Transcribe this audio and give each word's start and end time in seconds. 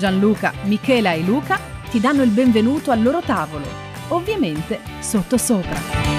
Gianluca, 0.00 0.54
Michela 0.62 1.12
e 1.12 1.20
Luca 1.20 1.60
ti 1.90 2.00
danno 2.00 2.22
il 2.22 2.30
benvenuto 2.30 2.90
al 2.90 3.02
loro 3.02 3.20
tavolo, 3.20 3.66
ovviamente 4.08 4.80
sottosopra. 4.98 6.09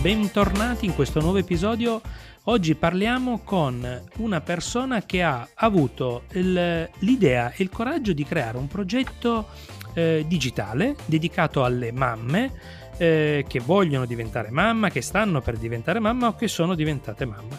Bentornati 0.00 0.86
in 0.86 0.94
questo 0.94 1.20
nuovo 1.20 1.38
episodio. 1.38 2.00
Oggi 2.44 2.74
parliamo 2.74 3.40
con 3.44 4.02
una 4.18 4.40
persona 4.40 5.02
che 5.02 5.22
ha 5.22 5.46
avuto 5.54 6.22
il- 6.32 6.88
l'idea 6.98 7.50
e 7.50 7.62
il 7.62 7.70
coraggio 7.70 8.12
di 8.12 8.24
creare 8.24 8.58
un 8.58 8.68
progetto 8.68 9.48
eh, 9.94 10.24
digitale 10.26 10.94
dedicato 11.06 11.64
alle 11.64 11.90
mamme 11.90 12.52
eh, 12.98 13.44
che 13.48 13.60
vogliono 13.60 14.04
diventare 14.06 14.50
mamma, 14.50 14.90
che 14.90 15.00
stanno 15.00 15.40
per 15.40 15.56
diventare 15.56 16.00
mamma 16.00 16.28
o 16.28 16.34
che 16.36 16.48
sono 16.48 16.74
diventate 16.74 17.24
mamma. 17.24 17.58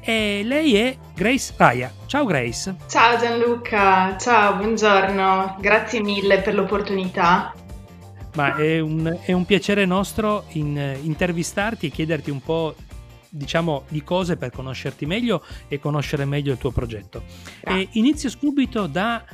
E 0.00 0.42
lei 0.44 0.76
è 0.76 0.96
Grace 1.14 1.54
Raya. 1.56 1.92
Ciao 2.06 2.24
Grace. 2.24 2.76
Ciao 2.88 3.18
Gianluca, 3.18 4.16
ciao, 4.16 4.54
buongiorno, 4.56 5.56
grazie 5.60 6.00
mille 6.00 6.40
per 6.40 6.54
l'opportunità. 6.54 7.52
Ma 8.36 8.54
è 8.54 8.78
un, 8.80 9.18
è 9.22 9.32
un 9.32 9.44
piacere 9.44 9.84
nostro 9.84 10.44
in- 10.52 10.96
intervistarti 11.02 11.86
e 11.86 11.90
chiederti 11.90 12.30
un 12.30 12.40
po' 12.40 12.74
diciamo 13.28 13.84
di 13.88 14.02
cose 14.02 14.36
per 14.36 14.50
conoscerti 14.50 15.04
meglio 15.06 15.42
e 15.68 15.78
conoscere 15.78 16.24
meglio 16.24 16.52
il 16.52 16.58
tuo 16.58 16.70
progetto. 16.70 17.22
E 17.60 17.88
inizio 17.92 18.28
subito 18.28 18.86
da 18.86 19.24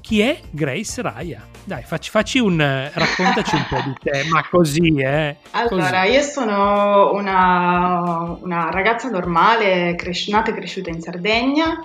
chi 0.00 0.20
è 0.20 0.40
Grace 0.50 1.00
Raya? 1.00 1.46
Dai, 1.64 1.82
facci, 1.84 2.10
facci 2.10 2.38
un 2.40 2.58
raccontaci 2.58 3.54
un 3.54 3.66
po' 3.68 3.80
di 3.84 3.94
te, 4.02 4.24
ma 4.28 4.44
così, 4.48 4.96
eh. 4.98 5.36
Allora, 5.52 6.00
così. 6.00 6.12
io 6.12 6.22
sono 6.22 7.12
una, 7.12 8.36
una 8.40 8.70
ragazza 8.70 9.08
normale, 9.08 9.94
cres- 9.94 10.26
nata 10.28 10.50
e 10.50 10.54
cresciuta 10.54 10.90
in 10.90 11.00
Sardegna, 11.00 11.80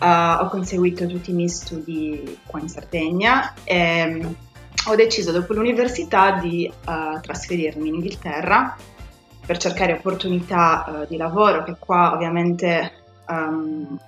eh, 0.00 0.06
ho 0.06 0.48
conseguito 0.48 1.06
tutti 1.06 1.30
i 1.30 1.34
miei 1.34 1.48
studi 1.48 2.38
qua 2.44 2.58
in 2.58 2.68
Sardegna 2.68 3.54
e 3.62 4.06
mm, 4.06 4.32
ho 4.86 4.94
deciso 4.94 5.32
dopo 5.32 5.52
l'università 5.52 6.32
di 6.32 6.66
eh, 6.66 7.20
trasferirmi 7.20 7.88
in 7.88 7.94
Inghilterra 7.94 8.76
per 9.44 9.58
cercare 9.58 9.94
opportunità 9.94 11.02
eh, 11.02 11.06
di 11.08 11.16
lavoro 11.16 11.62
che 11.64 11.76
qua 11.78 12.12
ovviamente 12.12 12.92
ehm, 13.28 13.98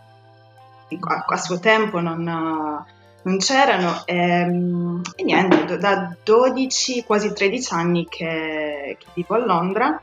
a, 1.01 1.25
a 1.27 1.37
suo 1.37 1.59
tempo 1.59 2.01
non, 2.01 2.23
non 2.23 3.39
c'erano. 3.39 4.03
E, 4.05 4.15
e 4.15 5.23
niente, 5.23 5.65
do- 5.65 5.77
da 5.77 6.15
12, 6.23 7.05
quasi 7.05 7.33
13 7.33 7.75
anni 7.75 8.07
che, 8.09 8.97
che 8.99 9.07
vivo 9.15 9.35
a 9.35 9.45
Londra 9.45 10.01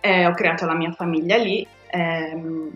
e 0.00 0.26
ho 0.26 0.32
creato 0.32 0.64
la 0.64 0.74
mia 0.74 0.92
famiglia 0.92 1.36
lì 1.36 1.66
ehm, 1.90 2.72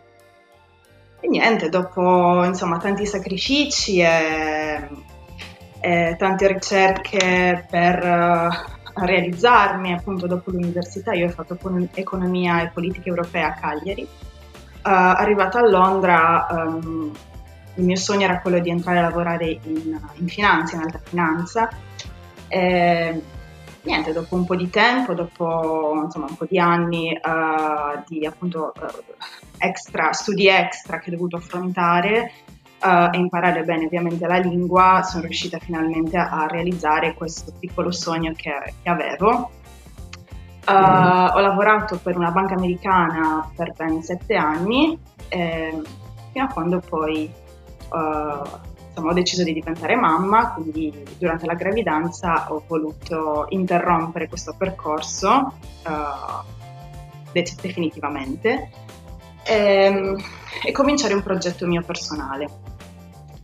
e, 1.20 1.28
niente, 1.28 1.68
dopo 1.70 2.44
insomma 2.44 2.76
tanti 2.76 3.06
sacrifici 3.06 4.00
e, 4.00 4.88
e 5.84 6.16
tante 6.16 6.46
ricerche 6.46 7.66
per 7.68 8.02
eh, 8.02 8.48
realizzarmi 8.94 9.92
appunto 9.92 10.26
dopo 10.26 10.50
l'università, 10.50 11.12
io 11.12 11.26
ho 11.26 11.30
fatto 11.30 11.54
econ- 11.54 11.90
economia 11.92 12.62
e 12.62 12.68
politica 12.68 13.10
europea 13.10 13.48
a 13.48 13.52
Cagliari. 13.52 14.00
Eh, 14.02 14.08
arrivata 14.82 15.58
a 15.58 15.68
Londra, 15.68 16.46
ehm, 16.48 17.12
il 17.74 17.84
mio 17.84 17.96
sogno 17.96 18.24
era 18.24 18.40
quello 18.40 18.60
di 18.60 18.70
entrare 18.70 19.00
a 19.00 19.02
lavorare 19.02 19.58
in, 19.64 20.00
in 20.14 20.26
finanza, 20.28 20.76
in 20.76 20.82
alta 20.84 21.00
finanza. 21.04 21.68
E, 22.48 23.22
niente, 23.82 24.12
dopo 24.14 24.36
un 24.36 24.46
po' 24.46 24.56
di 24.56 24.70
tempo, 24.70 25.12
dopo 25.12 26.00
insomma 26.02 26.28
un 26.30 26.36
po' 26.36 26.46
di 26.48 26.58
anni 26.58 27.12
eh, 27.12 28.02
di 28.06 28.24
appunto 28.24 28.72
eh, 28.72 29.02
extra, 29.58 30.14
studi 30.14 30.48
extra 30.48 30.98
che 30.98 31.10
ho 31.10 31.12
dovuto 31.12 31.36
affrontare 31.36 32.32
eh, 32.84 33.08
e 33.12 33.18
imparare 33.18 33.64
bene 33.64 33.86
ovviamente 33.86 34.26
la 34.26 34.38
lingua, 34.38 35.02
sono 35.02 35.22
riuscita 35.22 35.58
finalmente 35.58 36.16
a 36.18 36.46
realizzare 36.48 37.14
questo 37.14 37.52
piccolo 37.58 37.90
sogno 37.90 38.32
che, 38.36 38.74
che 38.82 38.88
avevo. 38.88 39.50
Eh, 40.66 40.72
ho 40.72 41.40
lavorato 41.40 41.98
per 41.98 42.16
una 42.16 42.30
banca 42.30 42.54
americana 42.54 43.50
per 43.56 43.72
ben 43.74 44.02
sette 44.02 44.34
anni, 44.34 44.98
eh, 45.28 45.82
fino 46.32 46.44
a 46.44 46.48
quando 46.48 46.82
poi 46.86 47.24
eh, 47.24 48.42
insomma, 48.88 49.10
ho 49.10 49.14
deciso 49.14 49.44
di 49.44 49.54
diventare 49.54 49.96
mamma, 49.96 50.52
quindi 50.52 50.92
durante 51.18 51.46
la 51.46 51.54
gravidanza 51.54 52.52
ho 52.52 52.62
voluto 52.66 53.46
interrompere 53.48 54.28
questo 54.28 54.54
percorso 54.56 55.52
de- 57.32 57.56
definitivamente 57.60 58.70
ehm, 59.44 60.16
e 60.64 60.72
cominciare 60.72 61.14
un 61.14 61.22
progetto 61.22 61.66
mio 61.66 61.82
personale. 61.82 62.63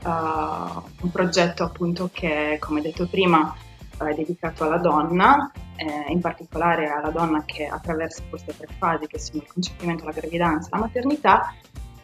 Uh, 0.02 0.82
un 1.02 1.10
progetto 1.12 1.62
appunto 1.64 2.08
che, 2.12 2.56
come 2.58 2.80
detto 2.80 3.06
prima, 3.06 3.54
è 3.98 4.14
dedicato 4.14 4.64
alla 4.64 4.78
donna, 4.78 5.52
eh, 5.76 6.10
in 6.10 6.20
particolare 6.20 6.88
alla 6.88 7.10
donna 7.10 7.44
che 7.44 7.66
attraversa 7.66 8.22
queste 8.28 8.56
tre 8.56 8.66
fasi 8.78 9.06
che 9.06 9.18
sono 9.18 9.42
il 9.42 9.52
concepimento, 9.52 10.04
la 10.04 10.12
gravidanza 10.12 10.68
e 10.68 10.70
la 10.72 10.78
maternità, 10.78 11.54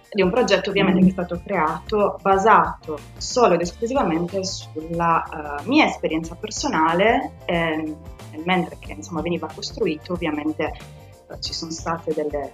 è 0.09 0.23
un 0.23 0.31
progetto 0.31 0.71
ovviamente 0.71 1.01
che 1.01 1.09
è 1.09 1.11
stato 1.11 1.41
creato 1.45 2.19
basato 2.23 2.99
solo 3.19 3.55
ed 3.55 3.61
esclusivamente 3.61 4.45
sulla 4.45 5.59
uh, 5.63 5.69
mia 5.69 5.87
esperienza 5.87 6.35
personale, 6.35 7.33
ehm, 7.45 7.97
e 8.31 8.43
mentre 8.45 8.77
che 8.79 8.93
insomma 8.93 9.21
veniva 9.21 9.49
costruito 9.53 10.13
ovviamente 10.13 10.73
ci 11.41 11.53
sono 11.53 11.71
state 11.71 12.15
delle 12.15 12.53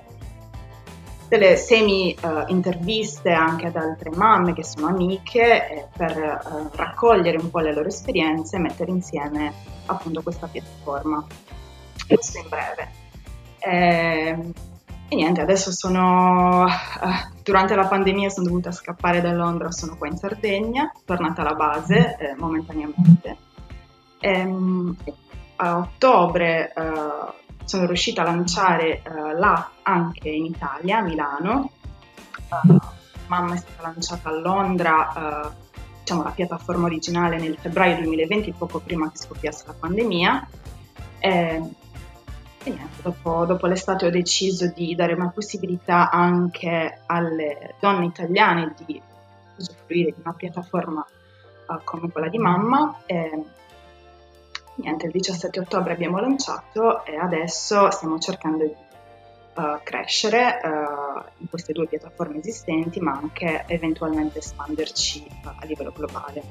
delle 1.32 1.56
semi 1.56 2.15
uh, 2.20 2.44
interviste 2.48 3.31
anche 3.31 3.69
ad 3.69 3.76
altre 3.76 4.10
mamme 4.10 4.53
che 4.53 4.62
sono 4.62 4.88
amiche 4.88 5.66
eh, 5.66 5.88
per 5.97 6.15
uh, 6.44 6.69
raccogliere 6.76 7.38
un 7.38 7.48
po' 7.48 7.60
le 7.60 7.72
loro 7.72 7.88
esperienze 7.88 8.56
e 8.56 8.59
mettere 8.59 8.91
insieme 8.91 9.50
appunto 9.87 10.21
questa 10.21 10.47
piattaforma. 10.47 11.25
Questo 12.06 12.37
in 12.38 12.48
breve. 12.50 12.91
E, 13.60 14.53
e 15.09 15.15
niente, 15.16 15.41
adesso 15.41 15.72
sono, 15.72 16.65
uh, 16.65 17.41
durante 17.42 17.75
la 17.76 17.87
pandemia 17.87 18.28
sono 18.28 18.48
dovuta 18.48 18.71
scappare 18.71 19.22
da 19.22 19.32
Londra, 19.32 19.71
sono 19.71 19.97
qua 19.97 20.09
in 20.09 20.19
Sardegna, 20.19 20.92
tornata 21.06 21.41
alla 21.41 21.54
base 21.54 22.15
eh, 22.19 22.34
momentaneamente. 22.37 23.37
Ehm, 24.21 24.94
a 25.56 25.78
ottobre 25.78 26.75
sono 27.72 27.87
riuscita 27.87 28.21
a 28.21 28.27
lanciare 28.27 29.03
uh, 29.03 29.34
l'app 29.38 29.71
anche 29.84 30.28
in 30.28 30.44
Italia, 30.44 30.99
a 30.99 31.00
Milano. 31.00 31.71
Uh, 32.50 32.78
mamma 33.28 33.55
è 33.55 33.56
stata 33.56 33.88
lanciata 33.88 34.28
a 34.28 34.33
Londra, 34.33 35.47
uh, 35.47 35.71
diciamo 36.00 36.22
la 36.22 36.33
piattaforma 36.33 36.84
originale 36.84 37.39
nel 37.39 37.57
febbraio 37.57 37.97
2020, 37.97 38.53
poco 38.59 38.78
prima 38.80 39.10
che 39.10 39.16
scoppiasse 39.16 39.65
la 39.69 39.72
pandemia. 39.72 40.48
E, 41.19 41.30
e 42.63 42.71
niente, 42.71 43.01
dopo, 43.01 43.47
dopo, 43.47 43.66
l'estate 43.66 44.04
ho 44.04 44.10
deciso 44.10 44.66
di 44.66 44.95
dare 44.95 45.15
una 45.15 45.30
possibilità 45.30 46.10
anche 46.10 47.01
alle 47.07 47.77
donne 47.80 48.04
italiane 48.04 48.74
di 48.84 49.01
usufruire 49.57 50.10
di 50.10 50.21
una 50.21 50.34
piattaforma 50.34 51.07
come 51.84 52.10
quella 52.10 52.28
di 52.28 52.39
mamma. 52.39 53.01
E, 53.07 53.45
niente, 54.77 55.07
il 55.07 55.13
17 55.13 55.60
ottobre 55.60 55.92
abbiamo 55.92 56.19
lanciato 56.19 57.04
e 57.04 57.16
adesso 57.16 57.91
stiamo 57.91 58.19
cercando 58.19 58.65
di 58.65 58.74
uh, 59.54 59.80
crescere 59.83 60.60
uh, 60.63 61.22
in 61.39 61.48
queste 61.48 61.72
due 61.72 61.86
piattaforme 61.86 62.39
esistenti, 62.39 63.01
ma 63.01 63.13
anche 63.13 63.65
eventualmente 63.66 64.39
espanderci 64.39 65.27
uh, 65.45 65.48
a 65.48 65.65
livello 65.65 65.92
globale. 65.92 66.42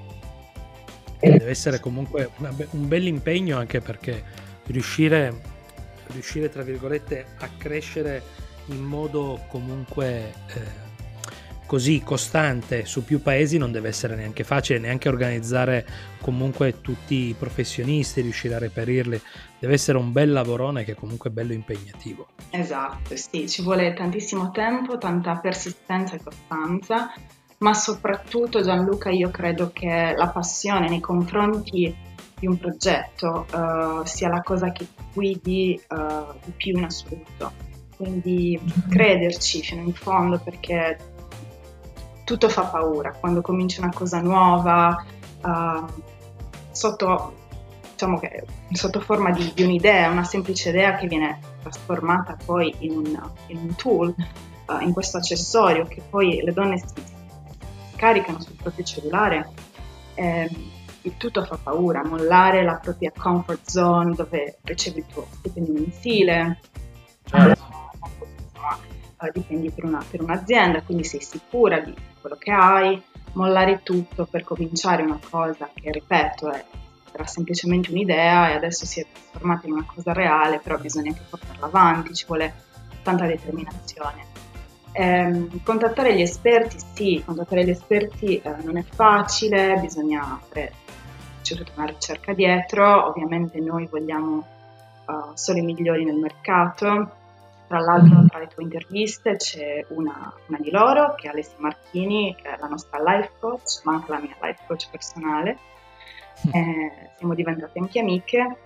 Deve 1.19 1.50
essere 1.50 1.79
comunque 1.79 2.31
be- 2.38 2.68
un 2.71 2.88
bel 2.88 3.06
impegno 3.06 3.57
anche 3.57 3.79
perché 3.79 4.23
riuscire, 4.65 5.41
riuscire, 6.07 6.50
tra 6.50 6.63
virgolette, 6.63 7.25
a 7.39 7.50
crescere 7.57 8.50
in 8.68 8.81
modo 8.81 9.44
comunque 9.47 10.33
eh, 10.47 10.81
così 11.71 12.01
costante 12.03 12.83
su 12.83 13.06
più 13.06 13.21
paesi 13.21 13.57
non 13.57 13.71
deve 13.71 13.88
essere 13.88 14.13
neanche 14.13 14.44
facile, 14.44 14.77
neanche 14.77 15.07
organizzare 15.07 15.85
comunque 16.19 16.81
tutti 16.81 17.29
i 17.29 17.33
professionisti, 17.33 18.19
riuscire 18.19 18.56
a 18.56 18.57
reperirli, 18.57 19.18
deve 19.57 19.73
essere 19.75 19.97
un 19.97 20.12
bel 20.12 20.33
lavorone 20.33 20.83
che 20.83 20.95
comunque 20.95 21.29
è 21.29 21.33
bello 21.33 21.53
impegnativo. 21.53 22.27
Esatto, 22.50 23.15
sì, 23.15 23.47
ci 23.47 23.62
vuole 23.62 23.94
tantissimo 23.94 24.51
tempo, 24.51 24.97
tanta 24.97 25.38
persistenza 25.38 26.15
e 26.15 26.21
costanza, 26.21 27.13
ma 27.59 27.73
soprattutto 27.73 28.62
Gianluca 28.62 29.09
io 29.09 29.29
credo 29.29 29.71
che 29.71 30.13
la 30.13 30.27
passione 30.27 30.89
nei 30.89 31.00
confronti 31.00 31.95
di 32.38 32.47
un 32.47 32.57
progetto 32.57 33.45
uh, 33.50 34.03
sia 34.03 34.27
la 34.27 34.41
cosa 34.41 34.73
che 34.73 34.88
guidi 35.13 35.81
uh, 35.88 36.33
di 36.44 36.51
più 36.51 36.77
in 36.77 36.83
assoluto. 36.83 37.69
Quindi 37.95 38.59
crederci 38.89 39.62
fino 39.62 39.83
in 39.83 39.94
fondo 39.94 40.39
perché 40.39 40.97
tutto 42.23 42.50
fa 42.50 42.63
paura 42.63 43.12
quando 43.12 43.41
cominci 43.41 43.79
una 43.79 43.91
cosa 43.94 44.21
nuova, 44.21 45.06
uh, 45.44 45.85
sotto, 46.71 47.33
diciamo 47.91 48.19
che, 48.19 48.45
sotto 48.71 49.00
forma 49.00 49.31
di, 49.31 49.51
di, 49.53 49.63
un'idea, 49.63 50.09
una 50.09 50.23
semplice 50.23 50.69
idea 50.69 50.95
che 50.95 51.07
viene 51.07 51.39
trasformata 51.62 52.38
poi 52.44 52.73
in 52.79 52.97
un, 52.97 53.31
in 53.47 53.57
un 53.57 53.75
tool, 53.75 54.13
uh, 54.68 54.81
in 54.81 54.94
questo 54.94 55.18
accessorio 55.18 55.85
che 55.85 56.01
poi 56.09 56.41
le 56.44 56.53
donne 56.53 56.77
si 56.77 56.85
caricano 57.95 58.39
sul 58.39 58.56
proprio 58.56 58.83
cellulare. 58.83 59.50
Eh, 60.15 60.50
il 61.03 61.18
tutto 61.18 61.44
fa 61.45 61.57
paura, 61.62 62.06
mollare 62.06 62.63
la 62.63 62.75
propria 62.75 63.12
comfort 63.15 63.68
zone 63.68 64.13
dove 64.13 64.59
ricevi 64.63 65.00
il 65.00 65.06
tuo 65.12 65.27
stipendio 65.31 65.73
mensile, 65.73 66.59
certo. 67.23 67.60
Dipendi 69.31 69.69
per, 69.71 69.83
una, 69.85 70.03
per 70.09 70.21
un'azienda, 70.21 70.81
quindi 70.81 71.03
sei 71.03 71.21
sicura 71.21 71.79
di 71.79 71.94
quello 72.19 72.35
che 72.38 72.51
hai, 72.51 73.01
mollare 73.33 73.81
tutto 73.83 74.25
per 74.25 74.44
cominciare 74.44 75.03
una 75.03 75.19
cosa 75.29 75.69
che, 75.73 75.91
ripeto, 75.91 76.51
è, 76.51 76.65
era 77.12 77.25
semplicemente 77.25 77.91
un'idea 77.91 78.50
e 78.51 78.53
adesso 78.53 78.85
si 78.85 79.01
è 79.01 79.06
trasformata 79.12 79.68
in 79.68 79.73
una 79.73 79.85
cosa 79.85 80.13
reale, 80.13 80.59
però 80.59 80.77
bisogna 80.77 81.09
anche 81.09 81.23
portarla 81.29 81.65
avanti, 81.65 82.13
ci 82.13 82.25
vuole 82.25 82.53
tanta 83.03 83.25
determinazione. 83.25 84.29
Eh, 84.94 85.47
contattare 85.63 86.15
gli 86.15 86.21
esperti, 86.21 86.77
sì, 86.94 87.21
contattare 87.25 87.63
gli 87.63 87.69
esperti 87.69 88.38
eh, 88.38 88.56
non 88.63 88.77
è 88.77 88.83
facile, 88.83 89.77
bisogna 89.79 90.39
fare 90.50 90.73
c'è 91.41 91.56
tutta 91.56 91.71
una 91.75 91.85
ricerca 91.85 92.33
dietro, 92.33 93.07
ovviamente 93.07 93.59
noi 93.59 93.88
vogliamo 93.88 94.45
uh, 95.06 95.31
solo 95.33 95.57
i 95.57 95.63
migliori 95.63 96.06
nel 96.06 96.15
mercato, 96.15 97.15
tra 97.71 97.79
l'altro 97.79 98.25
tra 98.27 98.39
le 98.39 98.47
tue 98.47 98.63
interviste 98.63 99.38
c'è 99.38 99.85
una, 99.89 100.33
una, 100.47 100.57
di 100.59 100.69
loro, 100.71 101.15
che 101.15 101.27
è 101.27 101.29
Alessia 101.29 101.56
Marchini, 101.59 102.35
che 102.35 102.50
è 102.50 102.57
la 102.59 102.68
nostra 102.68 103.01
life 103.01 103.31
coach, 103.39 103.79
ma 103.85 103.94
anche 103.94 104.12
la 104.12 104.19
mia 104.19 104.35
life 104.41 104.63
coach 104.68 104.89
personale. 104.91 105.57
Eh, 106.51 107.12
siamo 107.18 107.35
diventate 107.35 107.77
anche 107.77 108.00
amiche 108.00 108.57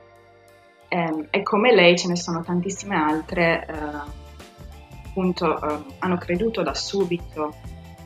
eh, 0.87 1.27
e 1.29 1.43
come 1.43 1.75
lei 1.75 1.97
ce 1.97 2.07
ne 2.07 2.15
sono 2.15 2.41
tantissime 2.41 2.95
altre, 2.95 3.65
eh, 3.67 5.07
appunto 5.07 5.61
eh, 5.61 5.83
hanno 5.99 6.17
creduto 6.17 6.63
da 6.63 6.73
subito 6.73 7.53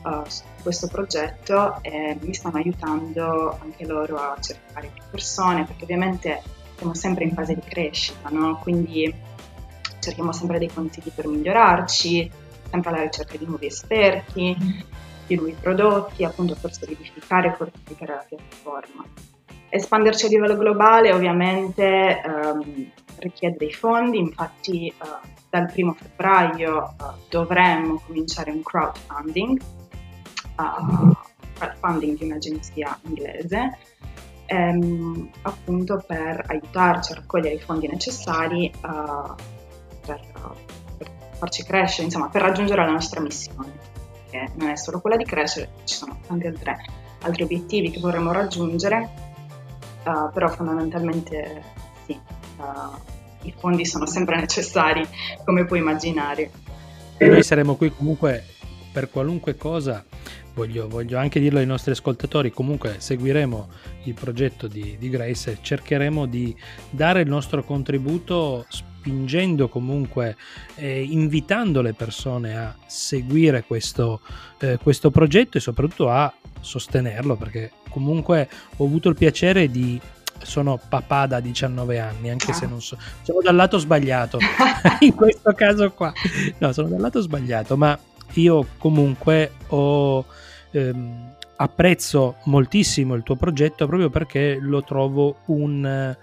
uh, 0.02 0.24
su 0.26 0.42
questo 0.60 0.88
progetto 0.88 1.78
e 1.82 2.18
mi 2.20 2.34
stanno 2.34 2.56
aiutando 2.56 3.56
anche 3.62 3.86
loro 3.86 4.16
a 4.16 4.36
cercare 4.40 4.90
più 4.92 5.04
persone, 5.08 5.64
perché 5.64 5.84
ovviamente 5.84 6.42
siamo 6.74 6.94
sempre 6.94 7.22
in 7.24 7.34
fase 7.34 7.54
di 7.54 7.62
crescita, 7.62 8.28
no? 8.30 8.58
quindi 8.58 9.14
cerchiamo 10.00 10.32
sempre 10.32 10.58
dei 10.58 10.70
consigli 10.72 11.10
per 11.14 11.26
migliorarci, 11.26 12.30
sempre 12.70 12.90
alla 12.90 13.02
ricerca 13.02 13.36
di 13.36 13.46
nuovi 13.46 13.66
esperti, 13.66 14.56
di 15.26 15.36
nuovi 15.36 15.54
prodotti, 15.60 16.24
appunto 16.24 16.56
per 16.60 16.72
solidificare 16.72 17.48
e 17.48 17.54
fortificare 17.54 18.14
la 18.14 18.24
piattaforma. 18.28 19.04
Espanderci 19.68 20.26
a 20.26 20.28
livello 20.28 20.56
globale 20.56 21.12
ovviamente 21.12 22.20
um, 22.26 22.90
richiede 23.18 23.56
dei 23.56 23.72
fondi, 23.72 24.18
infatti 24.18 24.92
uh, 24.98 25.28
dal 25.48 25.70
primo 25.70 25.94
febbraio 25.94 26.94
uh, 26.98 27.04
dovremmo 27.28 28.02
cominciare 28.04 28.50
un 28.50 28.62
crowdfunding, 28.62 29.60
uh, 30.56 31.16
crowdfunding 31.54 32.18
di 32.18 32.24
un'agenzia 32.24 32.98
inglese, 33.02 33.78
um, 34.48 35.30
appunto 35.42 36.02
per 36.04 36.44
aiutarci 36.48 37.12
a 37.12 37.16
raccogliere 37.16 37.54
i 37.54 37.60
fondi 37.60 37.86
necessari 37.86 38.72
per, 40.04 40.20
per 40.98 41.10
farci 41.32 41.62
crescere, 41.62 42.04
insomma, 42.04 42.28
per 42.28 42.42
raggiungere 42.42 42.84
la 42.84 42.90
nostra 42.90 43.20
missione, 43.20 43.72
che 44.30 44.48
non 44.54 44.68
è 44.68 44.76
solo 44.76 45.00
quella 45.00 45.16
di 45.16 45.24
crescere, 45.24 45.70
ci 45.84 45.94
sono 45.94 46.18
tanti 46.26 46.46
altre, 46.46 46.76
altri 47.22 47.42
obiettivi 47.42 47.90
che 47.90 48.00
vorremmo 48.00 48.32
raggiungere, 48.32 49.10
uh, 50.04 50.32
però 50.32 50.48
fondamentalmente 50.48 51.62
sì, 52.06 52.18
uh, 52.58 53.46
i 53.46 53.54
fondi 53.56 53.84
sono 53.84 54.06
sempre 54.06 54.36
necessari, 54.36 55.06
come 55.44 55.64
puoi 55.64 55.80
immaginare. 55.80 56.50
E 57.16 57.26
noi 57.26 57.42
saremo 57.42 57.76
qui 57.76 57.92
comunque 57.94 58.44
per 58.92 59.10
qualunque 59.10 59.56
cosa 59.56 60.04
voglio, 60.54 60.88
voglio, 60.88 61.18
anche 61.18 61.40
dirlo 61.40 61.58
ai 61.58 61.66
nostri 61.66 61.92
ascoltatori, 61.92 62.50
comunque 62.50 62.96
seguiremo 62.98 63.68
il 64.04 64.14
progetto 64.14 64.66
di, 64.66 64.96
di, 64.98 65.08
Grace 65.08 65.52
e 65.52 65.58
cercheremo 65.60 66.26
di 66.26 66.54
dare 66.90 67.20
il 67.22 67.28
nostro 67.28 67.62
contributo 67.62 68.66
spingendo 69.00 69.68
comunque, 69.68 70.36
eh, 70.74 71.02
invitando 71.02 71.80
le 71.80 71.94
persone 71.94 72.56
a 72.56 72.74
seguire 72.86 73.64
questo, 73.64 74.20
eh, 74.58 74.78
questo 74.82 75.10
progetto 75.10 75.56
e 75.56 75.60
soprattutto 75.60 76.10
a 76.10 76.30
sostenerlo 76.60 77.36
perché 77.36 77.72
comunque 77.88 78.48
ho 78.76 78.84
avuto 78.84 79.08
il 79.08 79.14
piacere 79.16 79.70
di 79.70 79.98
sono 80.42 80.78
papà 80.88 81.26
da 81.26 81.40
19 81.40 81.98
anni, 81.98 82.30
anche 82.30 82.50
ah. 82.50 82.54
se 82.54 82.66
non 82.66 82.80
so, 82.80 82.96
sono 83.22 83.40
dal 83.42 83.54
lato 83.54 83.78
sbagliato 83.78 84.38
in 85.00 85.14
questo 85.14 85.52
caso 85.54 85.90
qua. 85.92 86.12
No, 86.58 86.72
sono 86.72 86.88
dal 86.88 87.00
lato 87.00 87.20
sbagliato, 87.20 87.76
ma 87.76 87.98
io 88.34 88.66
comunque 88.78 89.52
ho, 89.68 90.24
ehm, 90.70 91.34
apprezzo 91.56 92.36
moltissimo 92.44 93.14
il 93.14 93.22
tuo 93.22 93.36
progetto 93.36 93.86
proprio 93.86 94.08
perché 94.08 94.58
lo 94.60 94.82
trovo 94.82 95.40
un, 95.46 96.16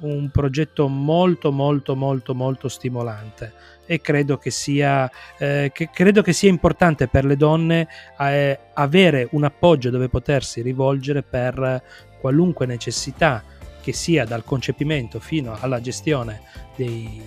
un 0.00 0.30
progetto 0.30 0.88
molto 0.88 1.52
molto 1.52 1.94
molto 1.94 2.34
molto 2.34 2.68
stimolante 2.68 3.52
e 3.86 4.00
credo 4.00 4.38
che 4.38 4.50
sia, 4.50 5.10
eh, 5.36 5.70
che, 5.74 5.90
credo 5.92 6.22
che 6.22 6.32
sia 6.32 6.48
importante 6.48 7.06
per 7.06 7.24
le 7.24 7.36
donne 7.36 7.86
eh, 8.18 8.58
avere 8.72 9.28
un 9.32 9.44
appoggio 9.44 9.90
dove 9.90 10.08
potersi 10.08 10.62
rivolgere 10.62 11.22
per 11.22 11.82
qualunque 12.18 12.64
necessità 12.64 13.42
che 13.82 13.92
sia 13.92 14.24
dal 14.24 14.44
concepimento 14.44 15.20
fino 15.20 15.54
alla 15.60 15.80
gestione 15.80 16.40
dei, 16.74 17.20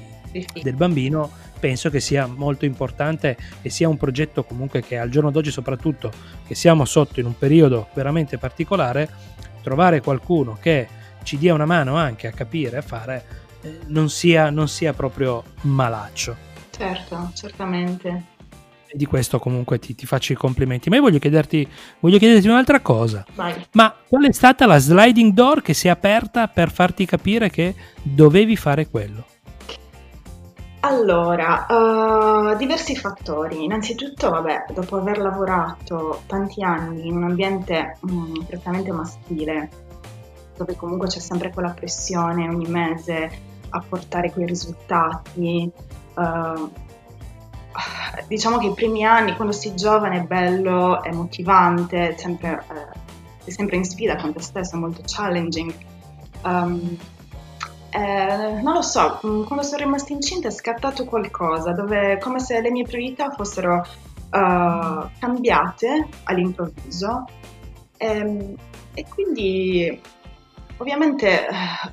del 0.61 0.73
bambino 0.73 1.29
penso 1.59 1.89
che 1.91 1.99
sia 1.99 2.25
molto 2.25 2.65
importante 2.65 3.37
e 3.61 3.69
sia 3.69 3.87
un 3.87 3.97
progetto 3.97 4.43
comunque 4.43 4.81
che 4.81 4.97
al 4.97 5.09
giorno 5.09 5.29
d'oggi 5.29 5.51
soprattutto 5.51 6.11
che 6.45 6.55
siamo 6.55 6.85
sotto 6.85 7.19
in 7.19 7.27
un 7.27 7.37
periodo 7.37 7.89
veramente 7.93 8.39
particolare 8.39 9.09
trovare 9.61 10.01
qualcuno 10.01 10.57
che 10.59 10.87
ci 11.27 11.37
dia 11.37 11.53
una 11.53 11.65
mano 11.65 11.97
anche 11.97 12.27
a 12.27 12.31
capire 12.31 12.77
a 12.77 12.81
fare 12.81 13.25
eh, 13.61 13.79
non, 13.87 14.09
sia, 14.09 14.49
non 14.49 14.69
sia 14.69 14.93
proprio 14.93 15.43
malaccio 15.63 16.37
certo 16.71 17.31
certamente 17.33 18.35
e 18.89 18.95
di 18.95 19.05
questo 19.05 19.37
comunque 19.37 19.79
ti, 19.79 19.95
ti, 19.95 20.05
faccio 20.05 20.31
i 20.31 20.37
complimenti. 20.37 20.87
Ma 20.87 20.95
io 20.95 21.01
voglio 21.01 21.19
chiederti, 21.19 21.67
voglio 21.99 22.17
chiederti 22.17 22.47
un'altra 22.47 22.79
cosa. 22.79 23.25
Vai. 23.35 23.53
Ma 23.73 23.93
qual 24.07 24.23
è 24.23 24.31
stata 24.31 24.65
la 24.65 24.77
sliding 24.77 25.33
door 25.33 25.61
che 25.61 25.73
si 25.73 25.87
è 25.87 25.89
aperta 25.89 26.47
per 26.47 26.71
farti 26.71 27.05
capire 27.05 27.49
che 27.49 27.75
dovevi 28.01 28.55
fare 28.55 28.87
quello? 28.87 29.25
Allora, 30.81 31.65
uh, 31.67 32.55
diversi 32.55 32.95
fattori. 32.95 33.65
Innanzitutto, 33.65 34.29
vabbè, 34.29 34.67
dopo 34.73 34.95
aver 34.95 35.17
lavorato 35.17 36.21
tanti 36.27 36.63
anni 36.63 37.07
in 37.07 37.17
un 37.17 37.23
ambiente 37.23 37.97
um, 38.01 38.45
prettamente 38.47 38.93
maschile, 38.93 39.69
dove 40.57 40.75
comunque 40.75 41.07
c'è 41.07 41.19
sempre 41.19 41.51
quella 41.51 41.71
pressione 41.71 42.49
ogni 42.49 42.67
mese 42.67 43.29
a 43.69 43.83
portare 43.87 44.31
quei 44.31 44.45
risultati, 44.45 45.69
uh, 46.15 46.71
diciamo 48.27 48.57
che 48.57 48.67
i 48.67 48.73
primi 48.73 49.05
anni, 49.05 49.35
quando 49.35 49.53
sei 49.53 49.75
giovane, 49.75 50.21
è 50.21 50.23
bello, 50.23 51.03
è 51.03 51.11
motivante, 51.11 52.09
è 52.09 52.17
sempre, 52.17 52.63
eh, 52.69 52.99
sei 53.43 53.53
sempre 53.53 53.77
in 53.77 53.85
sfida 53.85 54.15
con 54.15 54.33
te 54.33 54.41
stesso, 54.41 54.75
è 54.75 54.79
molto 54.79 55.01
challenging. 55.05 55.73
Um, 56.43 56.97
eh, 57.89 58.61
non 58.61 58.73
lo 58.73 58.81
so, 58.81 59.19
mm, 59.25 59.43
quando 59.43 59.63
sono 59.63 59.83
rimasta 59.83 60.13
incinta 60.13 60.47
è 60.47 60.51
scattato 60.51 61.05
qualcosa, 61.05 61.71
dove 61.71 62.17
come 62.19 62.39
se 62.39 62.59
le 62.61 62.69
mie 62.71 62.83
priorità 62.83 63.31
fossero 63.31 63.85
uh, 64.31 65.09
cambiate 65.19 66.07
all'improvviso. 66.23 67.25
E, 67.97 68.07
ehm, 68.07 68.55
e 68.93 69.05
quindi 69.07 70.01
ovviamente 70.77 71.47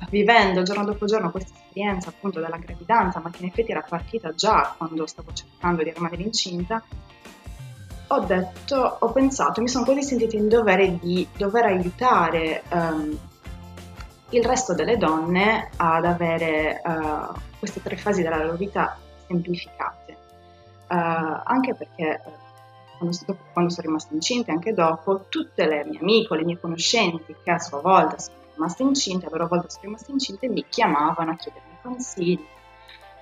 vivendo 0.09 0.63
giorno 0.63 0.85
dopo 0.85 1.05
giorno 1.05 1.31
questa 1.31 1.53
esperienza 1.53 2.09
appunto 2.09 2.39
della 2.39 2.57
gravidanza, 2.57 3.19
ma 3.19 3.29
che 3.29 3.41
in 3.41 3.49
effetti 3.49 3.71
era 3.71 3.85
partita 3.87 4.33
già 4.33 4.73
quando 4.77 5.05
stavo 5.05 5.33
cercando 5.33 5.83
di 5.83 5.91
rimanere 5.91 6.23
incinta, 6.23 6.83
ho 8.07 8.19
detto, 8.19 8.97
ho 8.99 9.11
pensato, 9.11 9.61
mi 9.61 9.67
sono 9.67 9.83
quasi 9.83 10.03
sentita 10.03 10.35
in 10.35 10.47
dovere 10.47 10.99
di 10.99 11.27
dover 11.35 11.65
aiutare 11.65 12.63
um, 12.69 13.17
il 14.29 14.43
resto 14.43 14.73
delle 14.73 14.97
donne 14.97 15.69
ad 15.77 16.05
avere 16.05 16.81
uh, 16.83 17.33
queste 17.57 17.81
tre 17.81 17.97
fasi 17.97 18.21
della 18.21 18.37
loro 18.37 18.57
vita 18.57 18.97
semplificate. 19.27 20.17
Uh, 20.87 21.41
anche 21.43 21.73
perché 21.73 22.21
quando, 22.97 23.17
quando, 23.51 23.71
sono 23.71 23.87
rimasta 23.87 24.13
incinta 24.13 24.51
anche 24.51 24.73
dopo, 24.73 25.25
tutte 25.29 25.65
le 25.65 25.83
mie 25.85 25.99
amiche, 25.99 26.35
le 26.35 26.43
mie 26.43 26.59
conoscenti 26.59 27.35
che 27.43 27.51
a 27.51 27.59
sua 27.59 27.81
volta 27.81 28.19
sono 28.19 28.37
rimaste 28.55 28.83
incinte, 28.83 29.25
a 29.25 29.29
loro 29.29 29.47
volta 29.47 29.69
sono 29.69 29.83
rimaste 29.83 30.11
incinte, 30.11 30.47
mi 30.47 30.65
chiamavano 30.67 31.31
a 31.31 31.35
chiedermi 31.35 31.77
consigli, 31.81 32.45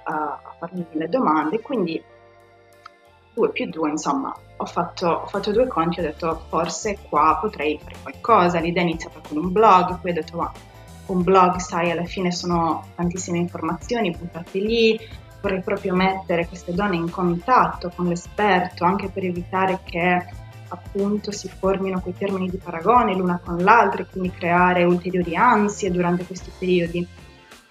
a 0.04 0.56
farmi 0.58 0.86
mille 0.92 1.10
domande, 1.10 1.62
quindi 1.62 2.02
due 3.34 3.50
più 3.50 3.68
due, 3.70 3.90
insomma, 3.90 4.36
ho 4.58 4.66
fatto, 4.66 5.08
ho 5.08 5.28
fatto 5.28 5.52
due 5.52 5.68
conti, 5.68 6.00
ho 6.00 6.04
detto 6.04 6.46
forse 6.48 7.00
qua 7.10 7.38
potrei 7.42 7.80
fare 7.82 7.96
qualcosa, 8.02 8.60
l'idea 8.60 8.84
è 8.84 8.86
iniziata 8.86 9.20
con 9.28 9.38
un 9.38 9.52
blog, 9.52 10.00
poi 10.00 10.12
ho 10.12 10.13
detto 10.13 10.38
ma 10.38 10.52
un 11.08 11.22
blog, 11.22 11.58
sai, 11.58 11.92
alla 11.92 12.06
fine 12.06 12.32
sono 12.32 12.88
tantissime 12.96 13.38
informazioni 13.38 14.12
buttate 14.12 14.60
lì, 14.60 15.00
vorrei 15.42 15.62
proprio 15.62 15.94
mettere 15.96 16.48
queste 16.48 16.74
donne 16.74 16.96
in 16.96 17.10
contatto 17.10 17.92
con 17.94 18.08
l'esperto, 18.08 18.86
anche 18.86 19.10
per 19.10 19.25
evitare 19.25 19.80
che 19.84 20.25
appunto 20.74 21.32
si 21.32 21.48
formino 21.48 22.01
quei 22.01 22.15
termini 22.18 22.50
di 22.50 22.58
paragone 22.58 23.15
l'una 23.15 23.39
con 23.44 23.58
l'altra 23.58 24.01
e 24.01 24.08
quindi 24.08 24.32
creare 24.32 24.84
ulteriori 24.84 25.36
ansie 25.36 25.92
durante 25.92 26.25
questi 26.25 26.51
periodi. 26.58 27.08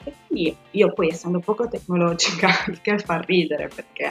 E 0.04 0.14
quindi 0.26 0.56
io 0.72 0.92
poi 0.92 1.08
essendo 1.08 1.38
poco 1.40 1.68
tecnologica, 1.68 2.48
il 2.68 2.80
che 2.80 2.98
fa 2.98 3.18
ridere 3.18 3.68
perché 3.68 4.06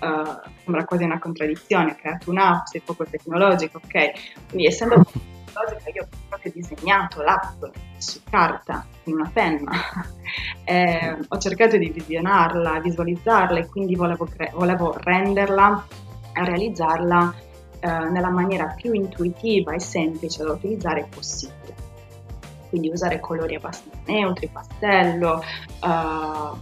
uh, 0.00 0.50
sembra 0.62 0.84
quasi 0.84 1.04
una 1.04 1.18
contraddizione, 1.18 1.92
ho 1.92 1.96
creato 1.96 2.30
un'app, 2.30 2.66
sei 2.66 2.80
poco 2.84 3.04
tecnologica, 3.04 3.78
ok? 3.78 4.10
Quindi 4.48 4.66
essendo 4.66 4.96
poco 4.96 5.12
tecnologica 5.44 5.90
io 5.90 6.02
ho 6.02 6.08
proprio 6.28 6.52
disegnato 6.52 7.22
l'app 7.22 7.64
su 7.96 8.20
carta, 8.28 8.86
in 9.04 9.14
una 9.14 9.30
penna, 9.32 9.72
eh, 10.64 11.16
ho 11.26 11.38
cercato 11.38 11.76
di 11.76 11.90
visionarla, 11.90 12.78
visualizzarla 12.80 13.58
e 13.58 13.66
quindi 13.66 13.96
volevo, 13.96 14.26
cre- 14.26 14.52
volevo 14.54 14.94
renderla, 14.96 15.86
realizzarla 16.34 17.34
eh, 17.80 17.88
nella 17.88 18.30
maniera 18.30 18.66
più 18.66 18.92
intuitiva 18.92 19.72
e 19.72 19.80
semplice 19.80 20.42
da 20.44 20.52
utilizzare 20.52 21.06
possibile. 21.08 21.74
Quindi 22.68 22.90
usare 22.90 23.20
colori 23.20 23.54
abbastanza 23.54 23.98
neutri, 24.06 24.48
pastello, 24.48 25.42
uh, 25.82 26.58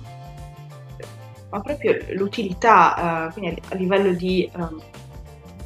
ma 1.50 1.60
proprio 1.62 1.96
l'utilità, 2.10 3.28
uh, 3.28 3.32
quindi 3.32 3.60
a 3.70 3.74
livello 3.74 4.12
di 4.12 4.48
um, 4.54 4.80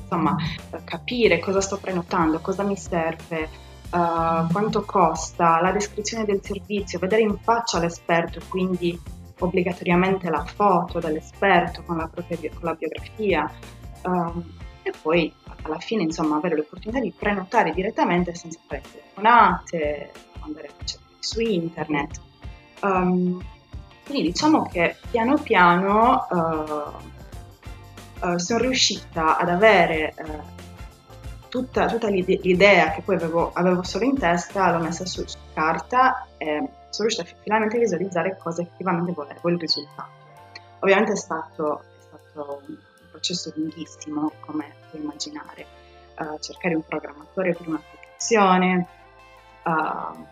insomma, 0.00 0.36
capire 0.84 1.38
cosa 1.38 1.60
sto 1.60 1.78
prenotando, 1.78 2.38
cosa 2.38 2.62
mi 2.62 2.76
serve, 2.76 3.48
uh, 3.90 4.46
quanto 4.50 4.84
costa, 4.84 5.60
la 5.60 5.72
descrizione 5.72 6.24
del 6.24 6.40
servizio, 6.42 6.98
vedere 6.98 7.22
in 7.22 7.36
faccia 7.38 7.78
l'esperto, 7.78 8.40
quindi 8.48 8.98
obbligatoriamente 9.40 10.30
la 10.30 10.44
foto 10.44 10.98
dell'esperto 10.98 11.82
con 11.84 11.96
la 11.96 12.08
propria 12.08 12.38
con 12.50 12.62
la 12.62 12.74
biografia 12.74 13.50
um, 14.02 14.44
e 14.88 14.92
poi 15.00 15.32
alla 15.62 15.78
fine 15.78 16.02
insomma 16.02 16.36
avere 16.36 16.56
l'opportunità 16.56 17.00
di 17.00 17.12
prenotare 17.16 17.72
direttamente 17.72 18.34
senza 18.34 18.58
fare 18.66 18.82
telefonate, 18.90 20.10
andare 20.40 20.66
a 20.66 20.84
cercare 20.84 21.06
su 21.18 21.40
internet. 21.40 22.20
Um, 22.80 23.42
quindi 24.04 24.30
diciamo 24.30 24.62
che 24.62 24.96
piano 25.10 25.36
piano 25.36 26.26
uh, 26.30 28.26
uh, 28.26 28.38
sono 28.38 28.60
riuscita 28.60 29.36
ad 29.36 29.48
avere 29.48 30.14
uh, 30.16 30.58
tutta, 31.48 31.86
tutta, 31.86 32.08
l'idea 32.08 32.92
che 32.92 33.02
poi 33.02 33.16
avevo, 33.16 33.52
avevo, 33.52 33.82
solo 33.82 34.04
in 34.04 34.18
testa, 34.18 34.70
l'ho 34.70 34.82
messa 34.82 35.04
su, 35.04 35.26
su 35.26 35.38
carta 35.52 36.26
e 36.38 36.46
sono 36.88 37.08
riuscita 37.08 37.24
finalmente 37.42 37.76
a 37.76 37.80
visualizzare 37.80 38.38
cosa 38.38 38.62
effettivamente 38.62 39.12
volevo, 39.12 39.48
il 39.50 39.58
risultato. 39.58 40.16
Ovviamente 40.80 41.12
è 41.12 41.16
stato, 41.16 41.80
è 41.80 42.00
stato 42.00 42.62
processo 43.18 43.52
lunghissimo, 43.56 44.32
come 44.40 44.72
puoi 44.90 45.02
immaginare, 45.02 45.66
cercare 46.40 46.74
un 46.74 46.82
programmatore 46.82 47.54
per 47.54 47.68
un'applicazione, 47.68 48.86
Uh, 49.68 50.24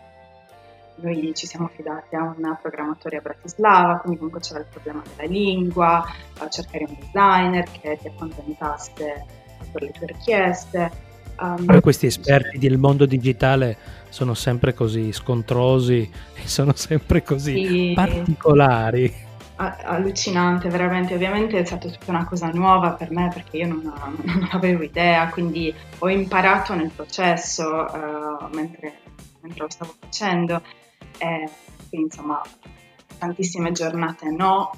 noi 0.99 1.31
ci 1.35 1.45
siamo 1.45 1.67
affidati 1.67 2.15
a 2.15 2.23
un 2.23 2.57
programmatore 2.59 3.17
a 3.17 3.21
Bratislava, 3.21 3.97
quindi 3.97 4.17
comunque 4.17 4.41
c'era 4.41 4.59
il 4.61 4.65
problema 4.67 5.03
della 5.15 5.29
lingua, 5.29 6.03
cercare 6.49 6.85
un 6.85 6.95
designer 6.99 7.69
che 7.69 7.99
ti 8.01 8.07
accontentasse 8.07 9.25
per 9.71 9.81
le 9.83 9.91
tue 9.91 10.07
richieste. 10.07 11.05
Um, 11.39 11.81
questi 11.81 12.07
esperti 12.07 12.57
del 12.57 12.79
mondo 12.79 13.05
digitale 13.05 13.77
sono 14.09 14.33
sempre 14.33 14.73
così 14.73 15.11
scontrosi 15.11 16.09
e 16.33 16.47
sono 16.49 16.73
sempre 16.73 17.21
così 17.21 17.67
sì, 17.67 17.91
particolari. 17.93 19.25
Allucinante, 19.57 20.69
veramente. 20.69 21.15
Ovviamente 21.15 21.59
è 21.59 21.65
stata 21.65 21.89
tutta 21.89 22.11
una 22.11 22.25
cosa 22.25 22.47
nuova 22.49 22.91
per 22.91 23.11
me 23.11 23.29
perché 23.33 23.57
io 23.57 23.67
non, 23.67 23.81
non 24.23 24.47
avevo 24.51 24.83
idea, 24.83 25.29
quindi 25.29 25.73
ho 25.99 26.09
imparato 26.09 26.73
nel 26.75 26.91
processo 26.91 27.67
uh, 27.67 28.55
mentre, 28.55 28.99
mentre 29.41 29.61
lo 29.61 29.69
stavo 29.69 29.95
facendo 29.99 30.61
eh, 31.17 31.49
quindi 31.89 32.07
insomma 32.07 32.41
tantissime 33.17 33.71
giornate 33.71 34.29
no, 34.29 34.71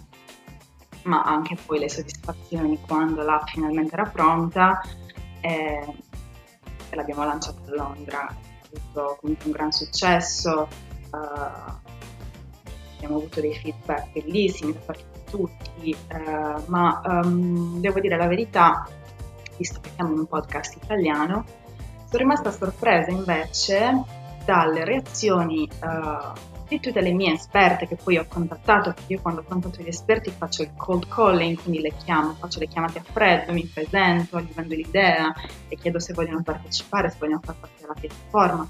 ma 1.03 1.24
anche 1.24 1.57
poi 1.65 1.79
le 1.79 1.89
soddisfazioni 1.89 2.79
quando 2.86 3.21
l'app 3.21 3.48
finalmente 3.48 3.93
era 3.93 4.05
pronta 4.05 4.81
eh, 5.41 5.93
e 6.89 6.95
l'abbiamo 6.95 7.25
lanciata 7.25 7.59
a 7.69 7.75
Londra, 7.75 8.27
ha 8.27 8.36
avuto 8.74 9.17
comunque 9.19 9.45
un 9.45 9.51
gran 9.51 9.71
successo, 9.71 10.67
uh, 11.12 11.88
abbiamo 13.00 13.18
avuto 13.18 13.39
dei 13.39 13.56
feedback 13.56 14.12
bellissimi 14.12 14.74
da 14.74 14.79
parte 14.86 15.06
di 15.13 15.20
tutti, 15.32 15.96
uh, 16.12 16.63
ma 16.68 17.01
um, 17.06 17.79
devo 17.79 18.00
dire 18.00 18.18
la 18.18 18.27
verità, 18.27 18.88
visto 19.58 19.79
che 19.79 19.89
siamo 19.96 20.12
in 20.12 20.20
un 20.20 20.27
podcast 20.27 20.75
italiano, 20.84 21.46
sono 22.06 22.18
rimasta 22.18 22.51
sorpresa 22.51 23.12
invece 23.12 24.03
dalle 24.44 24.84
reazioni 24.84 25.70
uh, 25.82 26.58
di 26.68 26.79
tutte 26.79 27.01
le 27.01 27.13
mie 27.13 27.34
esperte 27.34 27.88
che 27.88 27.96
poi 27.96 28.18
ho 28.18 28.25
contattato, 28.27 28.94
perché 28.94 29.13
io 29.13 29.22
quando 29.22 29.44
contatto 29.44 29.82
gli 29.82 29.88
esperti 29.88 30.29
faccio 30.29 30.62
il 30.62 30.72
cold 30.75 31.08
calling, 31.08 31.60
quindi 31.60 31.79
le 31.79 31.94
chiamo, 32.03 32.34
faccio 32.34 32.60
le 32.60 32.68
chiamate 32.68 33.00
a 33.00 33.03
freddo, 33.03 33.53
mi 33.53 33.65
presento, 33.65 34.39
gli 34.39 34.51
vendo 34.53 34.75
l'idea 34.75 35.34
e 35.68 35.75
chiedo 35.77 36.00
se 36.00 36.13
vogliono 36.13 36.44
partecipare, 36.44 37.10
se 37.10 37.18
vogliono 37.20 37.41
far 37.44 37.56
parte 37.56 37.82
della 37.82 37.96
piattaforma. 38.00 38.70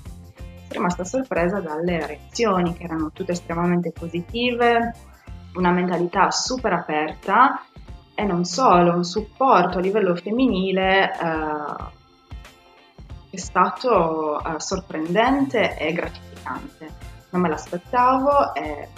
Rimasta 0.70 1.04
sorpresa 1.04 1.60
dalle 1.60 2.06
reazioni 2.06 2.74
che 2.74 2.84
erano 2.84 3.12
tutte 3.12 3.32
estremamente 3.32 3.92
positive, 3.92 4.94
una 5.56 5.72
mentalità 5.72 6.30
super 6.30 6.74
aperta 6.74 7.64
e 8.14 8.24
non 8.24 8.46
solo, 8.46 8.94
un 8.94 9.04
supporto 9.04 9.80
a 9.80 9.82
livello 9.82 10.16
femminile. 10.16 11.12
Uh, 11.20 11.98
è 13.32 13.38
stato 13.38 14.42
uh, 14.44 14.58
sorprendente 14.58 15.78
e 15.78 15.94
gratificante. 15.94 16.88
Non 17.30 17.42
me 17.42 17.50
l'aspettavo 17.50 18.54
e, 18.56 18.90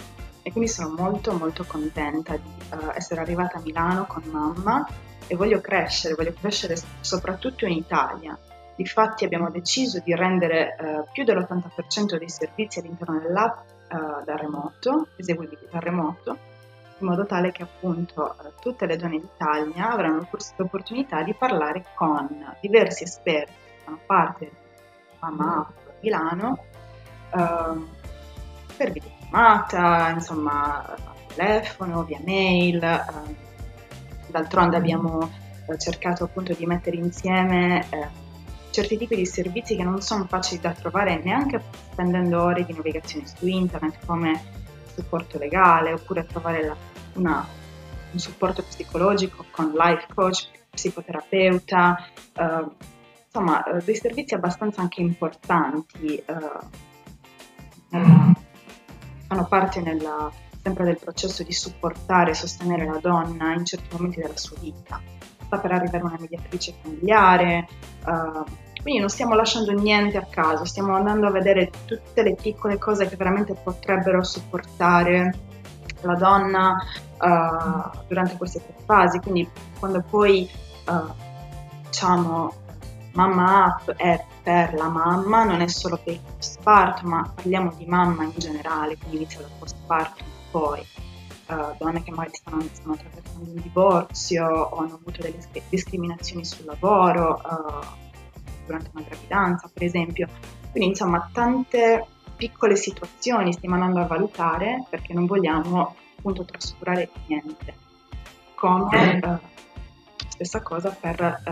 e, 0.42 0.50
quindi 0.50 0.68
sono 0.68 0.94
molto 0.96 1.32
molto 1.34 1.64
contenta 1.66 2.36
di 2.36 2.50
uh, 2.70 2.90
essere 2.94 3.20
arrivata 3.20 3.58
a 3.58 3.60
Milano 3.60 4.06
con 4.06 4.22
mamma 4.30 4.86
e 5.26 5.36
voglio 5.36 5.60
crescere, 5.60 6.14
voglio 6.14 6.34
crescere 6.38 6.76
soprattutto 7.00 7.64
in 7.64 7.72
Italia. 7.72 8.36
Difatti 8.74 9.24
abbiamo 9.24 9.50
deciso 9.50 10.00
di 10.02 10.14
rendere 10.14 10.76
uh, 10.78 11.10
più 11.12 11.24
dell'80% 11.24 12.18
dei 12.18 12.28
servizi 12.28 12.78
all'interno 12.78 13.20
dell'app 13.20 13.70
da 13.92 14.36
remoto, 14.36 15.08
eseguibili 15.16 15.68
da 15.70 15.78
remoto, 15.78 16.38
in 16.96 17.06
modo 17.06 17.26
tale 17.26 17.52
che 17.52 17.62
appunto 17.62 18.34
tutte 18.58 18.86
le 18.86 18.96
donne 18.96 19.20
d'Italia 19.20 19.90
avranno 19.90 20.26
questa 20.30 20.62
opportunità 20.62 21.22
di 21.22 21.34
parlare 21.34 21.84
con 21.94 22.56
diversi 22.62 23.02
esperti 23.02 23.52
fanno 23.84 23.98
parte 24.06 24.44
di 24.44 25.16
Mamma 25.20 25.58
App 25.58 26.00
Milano 26.00 26.64
uh, 27.32 27.86
per 28.76 28.90
videochiamata, 28.90 30.10
insomma, 30.10 30.84
a 30.84 31.14
telefono, 31.34 32.02
via 32.04 32.20
mail. 32.24 32.76
Uh, 32.82 33.34
d'altronde 34.28 34.76
abbiamo 34.76 35.30
uh, 35.66 35.76
cercato 35.76 36.24
appunto 36.24 36.54
di 36.54 36.66
mettere 36.66 36.96
insieme 36.96 37.84
eh, 37.90 38.08
certi 38.72 38.96
tipi 38.96 39.14
di 39.14 39.26
servizi 39.26 39.76
che 39.76 39.84
non 39.84 40.00
sono 40.00 40.24
facili 40.24 40.60
da 40.60 40.72
trovare 40.72 41.22
neanche 41.22 41.62
spendendo 41.92 42.42
ore 42.42 42.64
di 42.64 42.72
navigazione 42.72 43.26
su 43.26 43.46
internet 43.46 44.04
come 44.06 44.42
supporto 44.94 45.38
legale 45.38 45.92
oppure 45.92 46.26
trovare 46.26 46.66
la, 46.66 46.76
una, 47.14 47.46
un 48.10 48.18
supporto 48.18 48.62
psicologico 48.62 49.44
con 49.50 49.72
life 49.72 50.06
coach, 50.14 50.48
psicoterapeuta, 50.70 52.08
uh, 52.34 52.72
insomma 53.26 53.62
eh, 53.64 53.82
dei 53.84 53.96
servizi 53.96 54.34
abbastanza 54.34 54.80
anche 54.80 55.00
importanti, 55.00 56.16
eh, 56.16 56.24
fanno 59.26 59.46
parte 59.48 59.80
nella, 59.80 60.30
sempre 60.62 60.84
del 60.84 60.98
processo 60.98 61.42
di 61.42 61.52
supportare 61.52 62.30
e 62.30 62.34
sostenere 62.34 62.86
la 62.86 62.98
donna 62.98 63.52
in 63.52 63.64
certi 63.64 63.88
momenti 63.94 64.20
della 64.20 64.36
sua 64.36 64.56
vita. 64.58 65.21
Sta 65.52 65.58
per 65.58 65.72
arrivare 65.72 66.02
una 66.02 66.16
mediatrice 66.18 66.74
familiare, 66.80 67.68
uh, 68.06 68.44
quindi 68.80 69.00
non 69.00 69.10
stiamo 69.10 69.34
lasciando 69.34 69.72
niente 69.72 70.16
a 70.16 70.26
caso, 70.28 70.64
stiamo 70.64 70.96
andando 70.96 71.26
a 71.26 71.30
vedere 71.30 71.70
tutte 71.84 72.22
le 72.22 72.34
piccole 72.34 72.78
cose 72.78 73.06
che 73.06 73.16
veramente 73.16 73.54
potrebbero 73.54 74.24
supportare 74.24 75.30
la 76.00 76.14
donna 76.14 76.74
uh, 77.18 77.98
durante 78.08 78.36
queste 78.38 78.64
tre 78.64 78.74
fasi, 78.84 79.20
quindi 79.20 79.48
quando 79.78 80.02
poi 80.08 80.48
uh, 80.86 81.12
diciamo 81.86 82.54
mamma 83.12 83.66
up 83.66 83.92
è 83.92 84.24
per 84.42 84.72
la 84.74 84.88
mamma, 84.88 85.44
non 85.44 85.60
è 85.60 85.68
solo 85.68 86.00
per 86.02 86.14
il 86.14 86.20
postpartum, 86.34 87.10
ma 87.10 87.32
parliamo 87.34 87.74
di 87.76 87.84
mamma 87.84 88.24
in 88.24 88.32
generale, 88.36 88.96
quindi 88.96 89.18
inizia 89.18 89.40
dal 89.40 89.50
postpartum 89.58 90.26
poi. 90.50 90.82
Uh, 91.46 91.76
donne 91.76 92.02
che 92.02 92.12
magari 92.12 92.34
stanno, 92.34 92.62
stanno 92.72 92.94
attraversando 92.94 93.50
un 93.50 93.60
divorzio 93.60 94.46
o 94.46 94.78
hanno 94.78 94.94
avuto 94.94 95.22
delle 95.22 95.38
discriminazioni 95.68 96.44
sul 96.44 96.64
lavoro 96.64 97.40
uh, 97.44 97.84
durante 98.64 98.90
una 98.94 99.04
gravidanza, 99.04 99.68
per 99.72 99.82
esempio. 99.82 100.28
Quindi, 100.70 100.90
insomma, 100.90 101.28
tante 101.32 102.06
piccole 102.36 102.76
situazioni 102.76 103.52
stiamo 103.52 103.74
andando 103.74 104.00
a 104.00 104.06
valutare 104.06 104.86
perché 104.88 105.12
non 105.12 105.26
vogliamo 105.26 105.96
appunto 106.16 106.44
trascurare 106.44 107.10
niente. 107.26 107.74
Come 108.54 109.20
uh, 109.22 109.38
stessa 110.28 110.62
cosa 110.62 110.96
per 110.98 111.42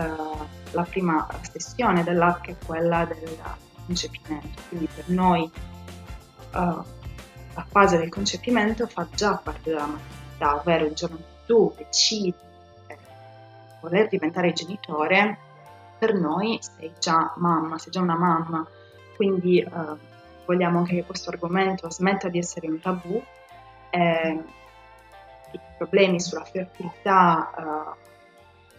la 0.71 0.83
prima 0.83 1.27
sessione 1.41 2.03
dell'app 2.03 2.41
che 2.41 2.51
è 2.51 2.65
quella 2.65 3.05
del 3.05 3.37
concepimento. 3.85 4.61
Quindi 4.69 4.87
per 4.93 5.09
noi 5.09 5.51
la 7.53 7.65
fase 7.67 7.97
del 7.97 8.09
concepimento 8.09 8.87
fa 8.87 9.07
già 9.13 9.35
parte 9.35 9.69
della 9.69 9.85
maternità, 9.85 10.55
ovvero 10.55 10.85
il 10.85 10.93
giorno 10.93 11.17
in 11.17 11.23
cui 11.23 11.45
tu 11.45 11.73
decidi 11.77 12.33
eh, 12.87 12.97
voler 13.81 14.07
diventare 14.07 14.53
genitore, 14.53 15.37
per 15.97 16.13
noi 16.15 16.59
sei 16.61 16.93
già 16.99 17.33
mamma, 17.37 17.77
sei 17.77 17.91
già 17.91 18.01
una 18.01 18.17
mamma. 18.17 18.65
Quindi 19.15 19.59
eh, 19.59 19.69
vogliamo 20.45 20.79
anche 20.79 20.95
che 20.95 21.03
questo 21.03 21.29
argomento 21.29 21.89
smetta 21.91 22.27
di 22.27 22.39
essere 22.39 22.67
un 22.67 22.79
tabù. 22.79 23.21
Eh, 23.91 24.43
I 25.51 25.59
problemi 25.77 26.19
sulla 26.19 26.43
fertilità 26.43 27.97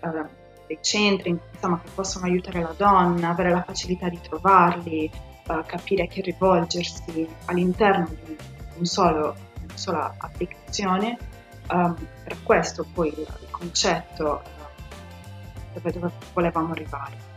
eh, 0.00 0.08
eh, 0.08 0.24
dei 0.66 0.78
centri 0.80 1.38
insomma, 1.52 1.80
che 1.80 1.90
possono 1.94 2.24
aiutare 2.26 2.60
la 2.60 2.74
donna, 2.76 3.28
avere 3.28 3.50
la 3.50 3.62
facilità 3.62 4.08
di 4.08 4.20
trovarli, 4.20 5.04
eh, 5.04 5.62
capire 5.66 6.04
a 6.04 6.06
chi 6.06 6.22
rivolgersi 6.22 7.28
all'interno 7.44 8.08
di 8.08 8.16
un 8.30 8.36
solo, 8.84 9.34
una 9.62 9.76
sola 9.76 10.14
applicazione. 10.18 11.18
Um, 11.70 11.96
per 12.24 12.36
questo 12.42 12.84
poi 12.92 13.08
il, 13.08 13.26
concetto 13.50 14.42
uh, 15.74 15.80
dove, 15.80 16.10
volevamo 16.32 16.72
arrivare. 16.72 17.30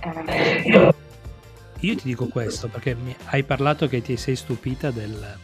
Eh, 0.00 0.94
io 1.80 1.94
ti 1.96 2.02
dico 2.02 2.26
questo 2.26 2.68
perché 2.68 2.96
hai 3.26 3.44
parlato 3.44 3.86
che 3.88 4.02
ti 4.02 4.16
sei 4.16 4.36
stupita 4.36 4.90
del, 4.90 5.38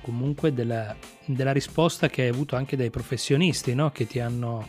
comunque 0.00 0.52
della, 0.52 0.94
della, 1.24 1.52
risposta 1.52 2.08
che 2.08 2.22
hai 2.22 2.28
avuto 2.28 2.56
anche 2.56 2.76
dai 2.76 2.90
professionisti 2.90 3.74
no? 3.74 3.90
che 3.90 4.06
ti 4.06 4.20
hanno, 4.20 4.68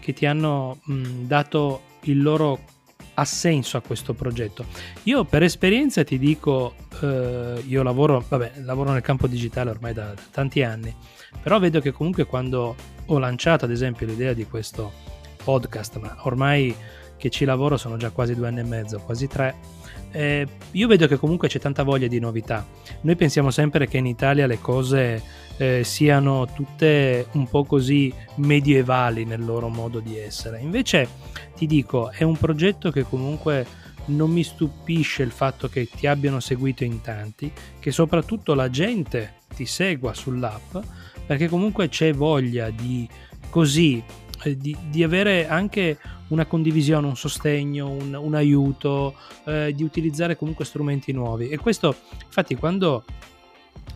che 0.00 0.12
ti 0.12 0.26
hanno 0.26 0.80
mh, 0.82 1.26
dato 1.26 1.82
il 2.02 2.20
loro 2.20 2.60
assenso 3.20 3.76
a 3.76 3.82
questo 3.82 4.14
progetto. 4.14 4.64
Io 5.04 5.24
per 5.24 5.42
esperienza 5.42 6.02
ti 6.04 6.18
dico, 6.18 6.74
eh, 7.02 7.62
io 7.66 7.82
lavoro, 7.82 8.24
vabbè, 8.26 8.52
lavoro 8.64 8.92
nel 8.92 9.02
campo 9.02 9.26
digitale 9.26 9.70
ormai 9.70 9.92
da, 9.92 10.06
da 10.14 10.22
tanti 10.30 10.62
anni, 10.62 10.94
però 11.42 11.58
vedo 11.58 11.80
che 11.80 11.92
comunque 11.92 12.24
quando 12.24 12.74
ho 13.06 13.18
lanciato 13.18 13.66
ad 13.66 13.70
esempio 13.70 14.06
l'idea 14.06 14.32
di 14.32 14.46
questo 14.46 14.92
podcast, 15.44 15.98
ma 15.98 16.16
ormai 16.22 16.74
che 17.16 17.28
ci 17.28 17.44
lavoro 17.44 17.76
sono 17.76 17.96
già 17.98 18.10
quasi 18.10 18.34
due 18.34 18.48
anni 18.48 18.60
e 18.60 18.64
mezzo, 18.64 18.98
quasi 19.00 19.26
tre, 19.26 19.54
eh, 20.12 20.46
io 20.72 20.88
vedo 20.88 21.06
che 21.06 21.16
comunque 21.16 21.48
c'è 21.48 21.58
tanta 21.58 21.82
voglia 21.82 22.06
di 22.06 22.18
novità. 22.18 22.66
Noi 23.02 23.16
pensiamo 23.16 23.50
sempre 23.50 23.86
che 23.86 23.98
in 23.98 24.06
Italia 24.06 24.46
le 24.46 24.58
cose 24.60 25.22
eh, 25.56 25.82
siano 25.84 26.46
tutte 26.46 27.26
un 27.32 27.48
po' 27.48 27.64
così 27.64 28.12
medievali 28.36 29.24
nel 29.24 29.44
loro 29.44 29.68
modo 29.68 30.00
di 30.00 30.18
essere. 30.18 30.60
Invece 30.60 31.08
ti 31.56 31.66
dico, 31.66 32.10
è 32.10 32.22
un 32.22 32.36
progetto 32.36 32.90
che 32.90 33.02
comunque 33.02 33.66
non 34.06 34.30
mi 34.30 34.42
stupisce 34.42 35.22
il 35.22 35.30
fatto 35.30 35.68
che 35.68 35.86
ti 35.86 36.06
abbiano 36.06 36.40
seguito 36.40 36.84
in 36.84 37.00
tanti, 37.00 37.52
che 37.78 37.90
soprattutto 37.90 38.54
la 38.54 38.70
gente 38.70 39.34
ti 39.54 39.66
segua 39.66 40.14
sull'app, 40.14 40.76
perché 41.26 41.48
comunque 41.48 41.88
c'è 41.88 42.12
voglia 42.12 42.70
di 42.70 43.08
così, 43.50 44.02
eh, 44.42 44.56
di, 44.56 44.76
di 44.88 45.04
avere 45.04 45.46
anche 45.46 45.98
una 46.30 46.46
condivisione, 46.46 47.06
un 47.06 47.16
sostegno, 47.16 47.88
un, 47.88 48.14
un 48.14 48.34
aiuto, 48.34 49.14
eh, 49.44 49.72
di 49.74 49.84
utilizzare 49.84 50.36
comunque 50.36 50.64
strumenti 50.64 51.12
nuovi. 51.12 51.48
E 51.48 51.58
questo, 51.58 51.94
infatti, 52.24 52.56
quando 52.56 53.04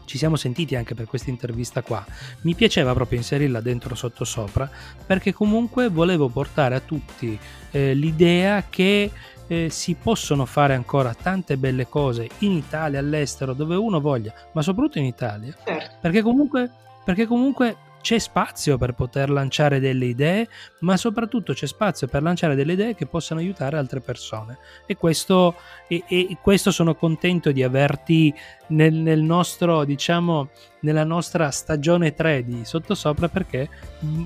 ci 0.04 0.18
siamo 0.18 0.36
sentiti 0.36 0.76
anche 0.76 0.94
per 0.94 1.06
questa 1.06 1.30
intervista 1.30 1.82
qua, 1.82 2.04
mi 2.42 2.54
piaceva 2.54 2.92
proprio 2.92 3.18
inserirla 3.18 3.60
dentro 3.60 3.94
sottosopra 3.94 4.70
perché 5.06 5.32
comunque 5.32 5.88
volevo 5.88 6.28
portare 6.28 6.74
a 6.74 6.80
tutti 6.80 7.38
eh, 7.70 7.94
l'idea 7.94 8.64
che 8.68 9.10
eh, 9.46 9.68
si 9.70 9.94
possono 9.94 10.46
fare 10.46 10.74
ancora 10.74 11.14
tante 11.14 11.56
belle 11.56 11.88
cose 11.88 12.28
in 12.38 12.52
Italia, 12.52 12.98
all'estero, 12.98 13.52
dove 13.52 13.76
uno 13.76 14.00
voglia, 14.00 14.32
ma 14.52 14.62
soprattutto 14.62 14.98
in 14.98 15.04
Italia, 15.04 15.54
certo. 15.64 15.96
perché 16.00 16.22
comunque, 16.22 16.70
perché 17.04 17.26
comunque 17.26 17.76
c'è 18.04 18.18
spazio 18.18 18.76
per 18.76 18.92
poter 18.92 19.30
lanciare 19.30 19.80
delle 19.80 20.04
idee, 20.04 20.46
ma 20.80 20.94
soprattutto 20.98 21.54
c'è 21.54 21.66
spazio 21.66 22.06
per 22.06 22.20
lanciare 22.20 22.54
delle 22.54 22.74
idee 22.74 22.94
che 22.94 23.06
possano 23.06 23.40
aiutare 23.40 23.78
altre 23.78 24.00
persone. 24.00 24.58
E 24.84 24.94
questo, 24.98 25.54
e, 25.88 26.04
e 26.06 26.36
questo 26.42 26.70
sono 26.70 26.94
contento 26.96 27.50
di 27.50 27.62
averti 27.62 28.30
nel, 28.66 28.92
nel, 28.92 29.22
nostro, 29.22 29.86
diciamo, 29.86 30.50
nella 30.80 31.04
nostra 31.04 31.50
stagione 31.50 32.12
3 32.12 32.44
di 32.44 32.66
Sottosopra 32.66 33.30
perché 33.30 33.70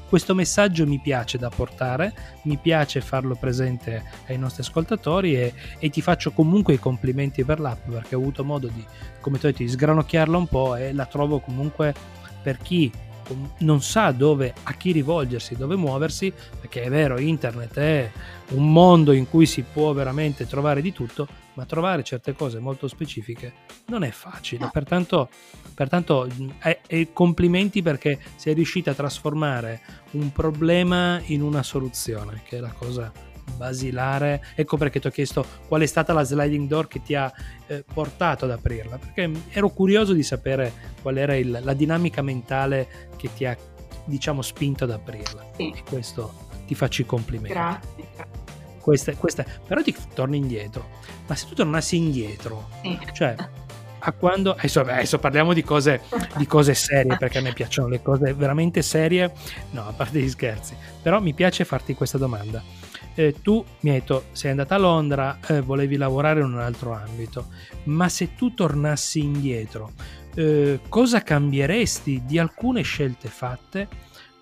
questo 0.08 0.34
messaggio 0.34 0.84
mi 0.84 0.98
piace 0.98 1.38
da 1.38 1.48
portare, 1.48 2.12
mi 2.42 2.56
piace 2.56 3.00
farlo 3.00 3.36
presente 3.36 4.02
ai 4.26 4.38
nostri 4.38 4.62
ascoltatori 4.62 5.36
e, 5.36 5.54
e 5.78 5.88
ti 5.88 6.02
faccio 6.02 6.32
comunque 6.32 6.74
i 6.74 6.80
complimenti 6.80 7.44
per 7.44 7.60
l'app 7.60 7.88
perché 7.88 8.16
ho 8.16 8.18
avuto 8.18 8.42
modo 8.42 8.66
di, 8.66 8.84
come 9.20 9.38
tu 9.38 9.46
hai 9.46 9.52
detto, 9.52 9.62
di 9.62 9.70
sgranocchiarla 9.70 10.36
un 10.36 10.48
po' 10.48 10.74
e 10.74 10.92
la 10.92 11.06
trovo 11.06 11.38
comunque 11.38 11.94
per 12.42 12.58
chi 12.58 12.90
non 13.58 13.82
sa 13.82 14.10
dove, 14.12 14.54
a 14.62 14.72
chi 14.74 14.92
rivolgersi, 14.92 15.56
dove 15.56 15.76
muoversi, 15.76 16.32
perché 16.60 16.82
è 16.82 16.90
vero, 16.90 17.18
internet 17.18 17.74
è 17.78 18.10
un 18.50 18.72
mondo 18.72 19.12
in 19.12 19.28
cui 19.28 19.46
si 19.46 19.62
può 19.62 19.92
veramente 19.92 20.46
trovare 20.46 20.80
di 20.80 20.92
tutto, 20.92 21.26
ma 21.54 21.64
trovare 21.64 22.04
certe 22.04 22.34
cose 22.34 22.60
molto 22.60 22.86
specifiche 22.86 23.52
non 23.86 24.04
è 24.04 24.10
facile. 24.10 24.68
Pertanto, 24.72 25.28
pertanto 25.74 26.28
è, 26.58 26.80
è 26.86 27.08
complimenti 27.12 27.82
perché 27.82 28.18
sei 28.36 28.54
riuscita 28.54 28.92
a 28.92 28.94
trasformare 28.94 29.80
un 30.12 30.30
problema 30.32 31.20
in 31.26 31.42
una 31.42 31.62
soluzione, 31.62 32.42
che 32.44 32.58
è 32.58 32.60
la 32.60 32.72
cosa 32.72 33.12
basilare. 33.56 34.44
Ecco 34.54 34.76
perché 34.76 35.00
ti 35.00 35.06
ho 35.06 35.10
chiesto 35.10 35.44
qual 35.66 35.82
è 35.82 35.86
stata 35.86 36.12
la 36.12 36.22
sliding 36.22 36.68
door 36.68 36.88
che 36.88 37.02
ti 37.02 37.14
ha 37.14 37.32
eh, 37.66 37.84
portato 37.92 38.44
ad 38.44 38.52
aprirla, 38.52 38.98
perché 38.98 39.30
ero 39.50 39.68
curioso 39.70 40.12
di 40.12 40.22
sapere 40.22 40.72
qual 41.02 41.16
era 41.18 41.34
il, 41.34 41.60
la 41.62 41.74
dinamica 41.74 42.22
mentale 42.22 42.88
che 43.16 43.30
ti 43.34 43.44
ha, 43.44 43.56
diciamo, 44.04 44.42
spinto 44.42 44.84
ad 44.84 44.90
aprirla. 44.90 45.44
Sì. 45.56 45.72
E 45.74 45.82
questo 45.88 46.46
ti 46.66 46.74
faccio 46.74 47.02
i 47.02 47.06
complimenti. 47.06 47.52
Grazie. 47.52 48.36
Questa, 48.80 49.14
questa, 49.14 49.44
però 49.66 49.82
ti 49.82 49.94
torni 50.14 50.38
indietro. 50.38 50.96
Ma 51.26 51.34
se 51.34 51.46
tu 51.46 51.54
tornassi 51.54 51.96
indietro, 51.96 52.68
sì. 52.82 52.98
cioè 53.12 53.34
a 54.00 54.12
quando 54.12 54.52
adesso, 54.52 54.80
adesso 54.80 55.18
parliamo 55.18 55.52
di 55.52 55.62
cose, 55.62 56.02
di 56.36 56.46
cose, 56.46 56.74
serie 56.74 57.16
perché 57.16 57.38
a 57.38 57.42
me 57.42 57.52
piacciono 57.52 57.88
le 57.88 58.00
cose 58.00 58.32
veramente 58.32 58.82
serie 58.82 59.32
no 59.70 59.88
a 59.88 59.92
parte 59.92 60.20
gli 60.20 60.28
scherzi 60.28 60.76
però 61.02 61.20
mi 61.20 61.34
piace 61.34 61.64
farti 61.64 61.94
questa 61.94 62.18
domanda 62.18 62.62
eh, 63.18 63.34
tu 63.42 63.64
mi 63.80 63.90
hai 63.90 63.98
detto 63.98 64.26
sei 64.30 64.52
andata 64.52 64.76
a 64.76 64.78
Londra, 64.78 65.38
eh, 65.48 65.60
volevi 65.60 65.96
lavorare 65.96 66.38
in 66.38 66.46
un 66.46 66.60
altro 66.60 66.92
ambito, 66.92 67.46
ma 67.84 68.08
se 68.08 68.36
tu 68.36 68.54
tornassi 68.54 69.18
indietro, 69.18 69.90
eh, 70.36 70.78
cosa 70.88 71.20
cambieresti 71.22 72.22
di 72.24 72.38
alcune 72.38 72.82
scelte 72.82 73.26
fatte, 73.26 73.88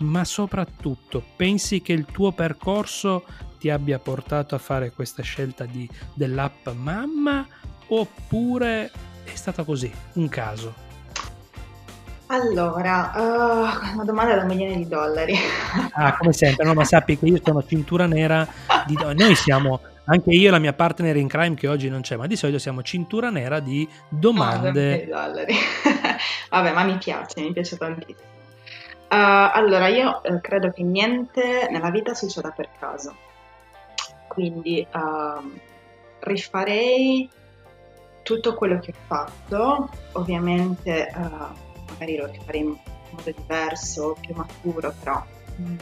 ma 0.01 0.27
soprattutto 0.27 1.25
pensi 1.37 1.81
che 1.81 1.95
il 1.95 2.05
tuo 2.05 2.33
percorso 2.33 3.25
ti 3.59 3.71
abbia 3.71 3.99
portato 3.99 4.55
a 4.55 4.59
fare 4.59 4.93
questa 4.93 5.23
scelta 5.23 5.65
di, 5.65 5.89
dell'app 6.13 6.69
mamma 6.69 7.47
oppure 7.89 8.91
è 9.25 9.35
stata 9.35 9.65
così, 9.65 9.91
un 10.15 10.29
caso? 10.29 10.85
Allora, 12.29 13.13
uh, 13.15 13.95
una 13.95 14.05
domanda 14.05 14.35
da 14.35 14.43
un 14.43 14.49
milione 14.49 14.77
di 14.77 14.89
dollari. 14.89 15.35
Ah, 15.93 16.17
come 16.17 16.33
sempre, 16.33 16.67
no, 16.67 16.75
ma 16.75 16.85
sappi 16.85 17.17
che 17.17 17.27
io 17.27 17.41
sono 17.43 17.65
cintura 17.65 18.07
nera 18.07 18.47
di 18.87 18.97
Noi 19.15 19.35
siamo, 19.35 19.81
anche 20.05 20.31
io 20.31 20.49
e 20.49 20.51
la 20.51 20.59
mia 20.59 20.73
partner 20.73 21.17
in 21.17 21.29
crime 21.29 21.55
che 21.55 21.69
oggi 21.69 21.89
non 21.89 22.01
c'è, 22.01 22.17
ma 22.17 22.27
di 22.27 22.37
solito 22.37 22.59
siamo 22.59 22.83
cintura 22.83 23.31
nera 23.31 23.61
di 23.61 23.89
domande. 24.09 25.09
Oh. 25.13 25.33
Vabbè, 26.51 26.73
ma 26.73 26.85
mi 26.85 26.97
piace, 26.99 27.41
mi 27.41 27.53
piace 27.53 27.77
tantissimo. 27.77 28.35
Uh, 29.09 29.51
allora, 29.53 29.87
io 29.89 30.21
uh, 30.25 30.41
credo 30.41 30.73
che 30.73 30.83
niente 30.83 31.69
nella 31.71 31.91
vita 31.91 32.15
succeda 32.15 32.51
per 32.51 32.71
caso, 32.79 33.15
quindi 34.27 34.85
uh, 34.93 35.59
rifarei 36.21 37.29
tutto 38.23 38.55
quello 38.55 38.81
che 38.81 38.91
ho 38.91 39.01
fatto, 39.07 39.89
ovviamente 40.13 41.09
magari 41.89 42.17
lo 42.17 42.27
rifarei 42.27 42.61
in 42.61 42.77
modo 43.11 43.31
diverso, 43.31 44.17
più 44.21 44.35
maturo, 44.35 44.93
però 44.99 45.25
mm, 45.61 45.77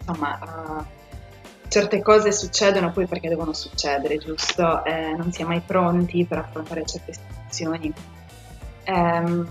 insomma 0.00 0.84
certe 1.70 2.02
cose 2.02 2.32
succedono 2.32 2.90
poi 2.90 3.06
perché 3.06 3.28
devono 3.28 3.52
succedere, 3.52 4.18
giusto? 4.18 4.84
Eh, 4.84 5.14
non 5.16 5.30
si 5.30 5.42
è 5.42 5.44
mai 5.44 5.60
pronti 5.60 6.26
per 6.26 6.38
affrontare 6.38 6.84
certe 6.84 7.12
situazioni. 7.12 7.94
Um, 8.86 9.48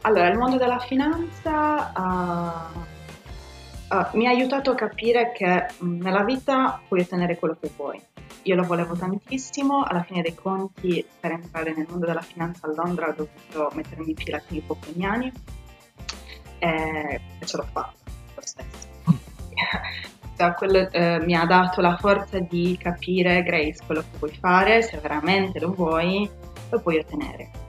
allora, 0.00 0.28
il 0.28 0.38
mondo 0.38 0.56
della 0.56 0.78
finanza 0.78 1.92
uh, 1.94 3.94
uh, 3.94 4.06
mi 4.14 4.26
ha 4.26 4.30
aiutato 4.30 4.70
a 4.70 4.74
capire 4.74 5.32
che 5.32 5.66
nella 5.80 6.24
vita 6.24 6.80
puoi 6.88 7.00
ottenere 7.00 7.36
quello 7.36 7.58
che 7.60 7.70
vuoi. 7.76 8.02
Io 8.44 8.54
lo 8.54 8.62
volevo 8.62 8.96
tantissimo, 8.96 9.82
alla 9.82 10.02
fine 10.02 10.22
dei 10.22 10.34
conti 10.34 11.06
per 11.20 11.32
entrare 11.32 11.74
nel 11.76 11.84
mondo 11.90 12.06
della 12.06 12.22
finanza 12.22 12.68
a 12.68 12.72
Londra 12.74 13.08
ho 13.08 13.14
dovuto 13.14 13.70
mettermi 13.76 14.08
in 14.08 14.16
fila 14.16 14.40
con 14.40 14.56
i 14.56 14.62
pochiniani 14.62 15.30
e 16.58 17.20
ce 17.44 17.56
l'ho 17.58 17.66
fatta 17.70 17.92
lo 18.34 18.40
stesso. 18.40 18.88
Quello 20.54 20.90
eh, 20.90 21.20
mi 21.20 21.34
ha 21.34 21.44
dato 21.44 21.80
la 21.80 21.96
forza 21.96 22.38
di 22.38 22.78
capire, 22.80 23.42
Grace, 23.42 23.78
quello 23.84 24.00
che 24.00 24.18
vuoi 24.18 24.36
fare, 24.40 24.82
se 24.82 24.98
veramente 24.98 25.60
lo 25.60 25.72
vuoi, 25.72 26.28
lo 26.70 26.80
puoi 26.80 26.98
ottenere 26.98 27.60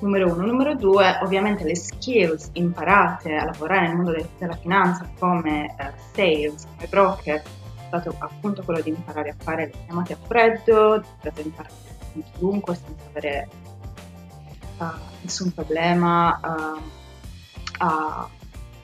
numero 0.00 0.32
uno. 0.32 0.46
Numero 0.46 0.74
due, 0.74 1.18
ovviamente 1.22 1.64
le 1.64 1.76
skills 1.76 2.50
imparate 2.52 3.34
a 3.34 3.44
lavorare 3.44 3.88
nel 3.88 3.96
mondo 3.96 4.12
de- 4.12 4.28
della 4.38 4.56
finanza 4.56 5.08
come 5.18 5.74
uh, 5.78 5.84
sales, 6.14 6.66
come 6.74 6.86
broker, 6.88 7.36
è 7.36 7.42
stato 7.86 8.14
appunto 8.18 8.62
quello 8.62 8.80
di 8.80 8.90
imparare 8.90 9.30
a 9.30 9.34
fare 9.38 9.66
le 9.66 9.72
chiamate 9.84 10.12
a 10.12 10.16
freddo, 10.26 10.98
di 10.98 11.06
presentarsi 11.20 11.88
a 11.88 12.22
chiunque 12.38 12.74
senza 12.74 13.04
avere 13.08 13.48
uh, 14.78 14.84
nessun 15.22 15.52
problema 15.52 16.40
uh, 16.42 16.80
a, 17.78 18.28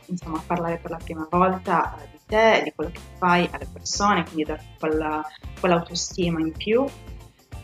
insomma, 0.06 0.38
a 0.38 0.42
parlare 0.46 0.78
per 0.78 0.90
la 0.90 1.00
prima 1.02 1.26
volta 1.30 1.96
di 2.10 2.11
te, 2.32 2.62
di 2.64 2.72
quello 2.74 2.90
che 2.90 3.00
fai 3.18 3.46
alle 3.52 3.68
persone, 3.70 4.24
quindi 4.24 4.44
darti 4.44 4.66
quella, 4.78 5.22
quell'autostima 5.60 6.40
in 6.40 6.52
più. 6.52 6.86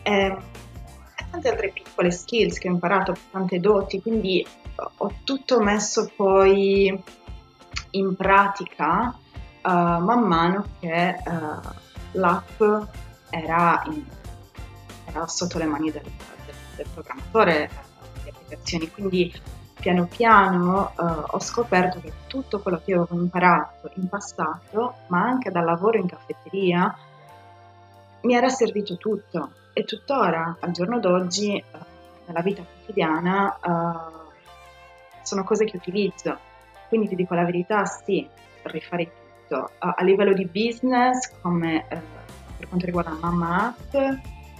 E, 0.03 0.11
ehm, 0.11 0.43
tante 1.31 1.49
altre 1.49 1.71
piccole 1.71 2.11
skills 2.11 2.59
che 2.59 2.67
ho 2.69 2.71
imparato, 2.71 3.15
tante 3.31 3.59
doti, 3.59 3.99
quindi 3.99 4.45
ho 4.97 5.13
tutto 5.23 5.59
messo 5.59 6.11
poi 6.15 7.03
in 7.91 8.15
pratica 8.15 9.17
uh, 9.63 9.69
man 9.69 10.21
mano 10.21 10.65
che 10.79 11.15
uh, 11.25 11.69
l'app 12.11 12.61
era, 13.29 13.81
in, 13.87 14.05
era, 15.05 15.27
sotto 15.27 15.57
le 15.57 15.65
mani 15.65 15.91
del, 15.91 16.03
del, 16.03 16.55
del 16.75 16.87
programmatore 16.93 17.69
delle 18.17 18.29
applicazioni, 18.29 18.89
quindi 18.89 19.33
piano 19.79 20.05
piano 20.05 20.91
uh, 20.95 21.03
ho 21.27 21.39
scoperto 21.39 21.99
che 21.99 22.11
tutto 22.27 22.59
quello 22.59 22.81
che 22.83 22.93
avevo 22.93 23.15
imparato 23.19 23.91
in 23.95 24.07
passato, 24.07 24.95
ma 25.07 25.21
anche 25.21 25.51
dal 25.51 25.65
lavoro 25.65 25.97
in 25.97 26.07
caffetteria, 26.07 26.95
mi 28.21 28.35
era 28.35 28.49
servito 28.49 28.97
tutto 28.97 29.51
e 29.73 29.85
tuttora 29.85 30.57
al 30.59 30.71
giorno 30.71 30.99
d'oggi 30.99 31.55
eh, 31.55 31.63
nella 32.25 32.41
vita 32.41 32.63
quotidiana 32.63 33.55
eh, 33.55 35.21
sono 35.21 35.43
cose 35.43 35.65
che 35.65 35.77
utilizzo. 35.77 36.37
Quindi 36.89 37.07
ti 37.07 37.15
dico 37.15 37.33
la 37.33 37.45
verità, 37.45 37.85
sì, 37.85 38.27
rifarei 38.63 39.09
tutto. 39.47 39.71
A, 39.77 39.95
a 39.97 40.03
livello 40.03 40.33
di 40.33 40.45
business, 40.45 41.31
come 41.41 41.85
eh, 41.87 42.01
per 42.57 42.67
quanto 42.67 42.85
riguarda 42.85 43.17
Mamma 43.19 43.67
App, 43.67 43.95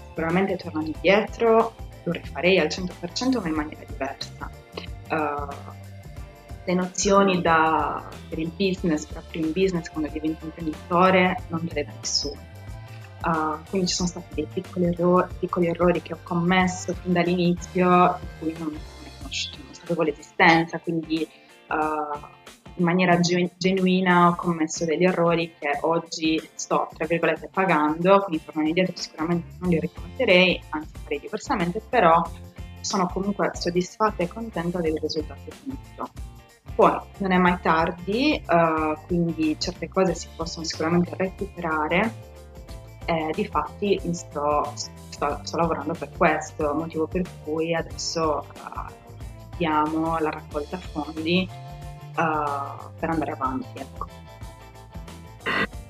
sicuramente 0.08 0.56
tornando 0.56 0.92
indietro 0.94 1.74
lo 2.04 2.12
rifarei 2.12 2.60
al 2.60 2.68
100% 2.68 3.42
ma 3.42 3.48
in 3.48 3.54
maniera 3.54 3.84
diversa. 3.86 4.59
Uh, 5.10 5.78
le 6.66 6.74
nozioni 6.76 7.42
da, 7.42 8.08
per 8.30 8.38
il 8.38 8.52
business, 8.56 9.06
per 9.06 9.18
aprire 9.18 9.48
un 9.48 9.54
business 9.54 9.90
quando 9.90 10.10
diventi 10.12 10.46
imprenditore, 10.46 11.44
non 11.48 11.68
le 11.72 11.84
dà 11.84 11.92
nessuno. 12.00 12.48
Uh, 13.24 13.58
quindi 13.70 13.88
ci 13.88 13.96
sono 13.96 14.08
stati 14.08 14.36
dei 14.36 14.48
piccoli 14.52 14.86
errori, 14.86 15.28
piccoli 15.40 15.68
errori, 15.68 16.02
che 16.02 16.14
ho 16.14 16.20
commesso 16.24 16.94
fin 16.94 17.14
dall'inizio 17.14 18.18
di 18.20 18.28
cui 18.40 18.56
non, 18.60 18.70
non, 18.72 19.32
sapevo 19.72 20.04
l'esistenza, 20.04 20.80
quindi 20.80 21.28
uh, 21.70 22.28
in 22.76 22.86
maniera 22.86 23.20
ge- 23.20 23.52
genuina 23.58 24.30
ho 24.30 24.36
commesso 24.36 24.86
degli 24.86 25.04
errori 25.04 25.54
che 25.60 25.80
oggi 25.82 26.42
sto, 26.54 26.88
tra 26.96 27.06
virgolette, 27.06 27.50
pagando, 27.52 28.22
quindi 28.22 28.46
tornando 28.46 28.70
indietro 28.70 28.96
sicuramente 28.96 29.48
non 29.60 29.70
li 29.70 29.80
ricommetterei, 29.80 30.64
anzi 30.70 30.92
farei 31.04 31.20
diversamente, 31.20 31.82
però 31.90 32.22
sono 32.90 33.06
comunque 33.06 33.52
soddisfatta 33.54 34.24
e 34.24 34.28
contenta 34.28 34.80
del 34.80 34.98
risultato 35.00 35.42
ottenuto. 35.46 36.12
Poi 36.74 37.00
non 37.18 37.32
è 37.32 37.38
mai 37.38 37.60
tardi, 37.62 38.42
uh, 38.48 38.98
quindi 39.06 39.56
certe 39.60 39.88
cose 39.88 40.16
si 40.16 40.28
possono 40.36 40.66
sicuramente 40.66 41.14
recuperare 41.16 42.28
e 43.06 43.32
di 43.36 43.46
fatti 43.46 44.00
sto, 44.14 44.72
sto, 44.74 45.40
sto, 45.44 45.58
lavorando 45.58 45.94
per 45.94 46.10
questo, 46.18 46.74
motivo 46.74 47.06
per 47.06 47.28
cui 47.44 47.76
adesso 47.76 48.48
uh, 48.48 49.58
la 49.60 50.30
raccolta 50.30 50.78
fondi 50.78 51.48
uh, 51.50 52.90
per 53.00 53.10
andare 53.10 53.32
avanti. 53.32 53.80
Ecco. 53.80 54.08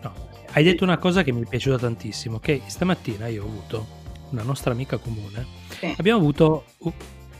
No, 0.01 0.13
hai 0.51 0.63
detto 0.63 0.83
una 0.83 0.97
cosa 0.97 1.23
che 1.23 1.31
mi 1.31 1.43
è 1.43 1.45
piaciuta 1.45 1.77
tantissimo, 1.77 2.39
che 2.39 2.61
stamattina 2.65 3.27
io 3.27 3.43
ho 3.43 3.47
avuto 3.47 3.98
una 4.31 4.43
nostra 4.43 4.71
amica 4.71 4.97
comune, 4.97 5.45
sì. 5.69 5.93
abbiamo 5.97 6.19
avuto 6.19 6.65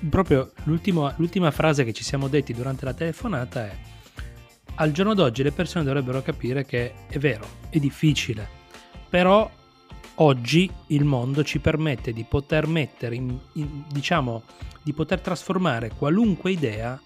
proprio 0.09 0.51
l'ultima 0.63 1.51
frase 1.51 1.83
che 1.83 1.93
ci 1.93 2.03
siamo 2.03 2.27
detti 2.27 2.53
durante 2.53 2.85
la 2.85 2.93
telefonata 2.93 3.65
è 3.65 3.77
al 4.79 4.91
giorno 4.91 5.13
d'oggi 5.13 5.43
le 5.43 5.51
persone 5.51 5.83
dovrebbero 5.83 6.21
capire 6.21 6.65
che 6.65 6.93
è 7.07 7.17
vero, 7.17 7.45
è 7.69 7.79
difficile, 7.79 8.47
però 9.09 9.49
oggi 10.15 10.69
il 10.87 11.03
mondo 11.03 11.43
ci 11.43 11.59
permette 11.59 12.13
di 12.13 12.23
poter 12.23 12.67
mettere 12.67 13.15
in, 13.15 13.37
in, 13.53 13.83
diciamo 13.89 14.43
di 14.81 14.93
poter 14.93 15.19
trasformare 15.19 15.91
qualunque 15.95 16.51
idea 16.51 16.99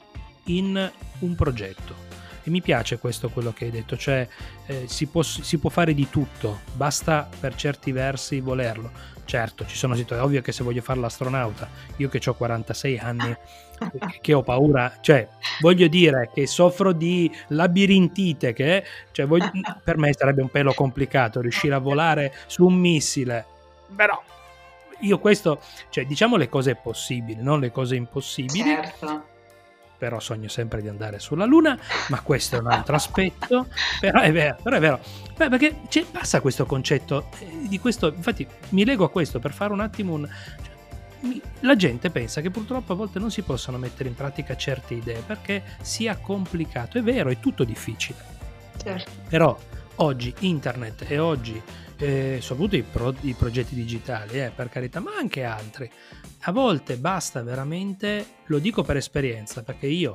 in 0.45 0.91
un 1.19 1.35
progetto 1.35 2.11
e 2.43 2.49
mi 2.49 2.61
piace 2.61 2.97
questo 2.97 3.29
quello 3.29 3.53
che 3.53 3.65
hai 3.65 3.71
detto 3.71 3.97
cioè 3.97 4.27
eh, 4.65 4.83
si, 4.87 5.07
può, 5.07 5.21
si 5.23 5.57
può 5.57 5.69
fare 5.69 5.93
di 5.93 6.09
tutto 6.09 6.59
basta 6.75 7.29
per 7.39 7.55
certi 7.55 7.91
versi 7.91 8.39
volerlo 8.39 8.91
certo 9.25 9.65
ci 9.65 9.75
sono 9.75 9.95
situazioni 9.95 10.29
ovvio 10.29 10.41
che 10.41 10.51
se 10.51 10.63
voglio 10.63 10.81
fare 10.81 10.99
l'astronauta 10.99 11.69
io 11.97 12.09
che 12.09 12.21
ho 12.25 12.33
46 12.33 12.99
anni 12.99 13.37
che 14.21 14.33
ho 14.33 14.43
paura, 14.43 14.97
cioè 15.01 15.27
voglio 15.59 15.87
dire 15.87 16.29
che 16.33 16.47
soffro 16.47 16.93
di 16.93 17.31
labirintite, 17.49 18.53
che 18.53 18.83
cioè, 19.11 19.25
voglio, 19.25 19.51
per 19.83 19.97
me 19.97 20.13
sarebbe 20.13 20.41
un 20.41 20.49
pelo 20.49 20.73
complicato 20.73 21.41
riuscire 21.41 21.73
a 21.75 21.79
volare 21.79 22.33
su 22.47 22.65
un 22.65 22.75
missile, 22.75 23.45
però 23.95 24.21
io 24.99 25.19
questo, 25.19 25.59
cioè 25.89 26.05
diciamo 26.05 26.37
le 26.37 26.49
cose 26.49 26.75
possibili, 26.75 27.41
non 27.41 27.59
le 27.59 27.71
cose 27.71 27.95
impossibili. 27.95 28.63
Certo. 28.63 29.31
Però 30.03 30.19
sogno 30.19 30.49
sempre 30.49 30.81
di 30.81 30.89
andare 30.89 31.17
sulla 31.17 31.45
Luna, 31.45 31.79
ma 32.09 32.19
questo 32.19 32.57
è 32.57 32.59
un 32.59 32.67
altro 32.67 32.93
aspetto. 32.93 33.67
Però 34.01 34.19
è 34.19 34.33
vero, 34.33 34.57
però 34.61 34.75
è 34.75 34.79
vero. 34.81 34.99
Beh, 35.37 35.47
perché 35.47 35.77
passa 36.11 36.41
questo 36.41 36.65
concetto 36.65 37.29
eh, 37.39 37.69
di 37.69 37.79
questo, 37.79 38.11
infatti 38.13 38.45
mi 38.71 38.83
lego 38.83 39.05
a 39.05 39.09
questo 39.09 39.39
per 39.39 39.53
fare 39.53 39.71
un 39.71 39.79
attimo 39.79 40.11
un, 40.11 40.29
cioè, 40.61 41.39
la 41.61 41.77
gente 41.77 42.09
pensa 42.09 42.41
che 42.41 42.49
purtroppo 42.49 42.91
a 42.91 42.95
volte 42.97 43.17
non 43.17 43.31
si 43.31 43.43
possano 43.43 43.77
mettere 43.77 44.09
in 44.09 44.15
pratica 44.15 44.57
certe 44.57 44.95
idee 44.95 45.21
perché 45.25 45.63
sia 45.79 46.17
complicato. 46.17 46.97
È 46.97 47.01
vero, 47.01 47.29
è 47.29 47.39
tutto 47.39 47.63
difficile. 47.63 48.17
Certo. 48.75 49.09
Però 49.29 49.57
oggi 49.95 50.33
internet 50.39 51.05
e 51.07 51.17
oggi 51.17 51.61
eh, 51.97 52.39
soprattutto 52.41 52.75
i, 52.75 52.83
pro, 52.83 53.13
i, 53.21 53.33
progetti 53.33 53.75
digitali, 53.75 54.41
eh, 54.41 54.51
per 54.53 54.69
carità, 54.69 54.99
ma 54.99 55.15
anche 55.15 55.43
altri, 55.43 55.89
a 56.41 56.51
volte 56.51 56.97
basta 56.97 57.41
veramente, 57.41 58.25
lo 58.45 58.59
dico 58.59 58.83
per 58.83 58.97
esperienza, 58.97 59.63
perché 59.63 59.87
io 59.87 60.13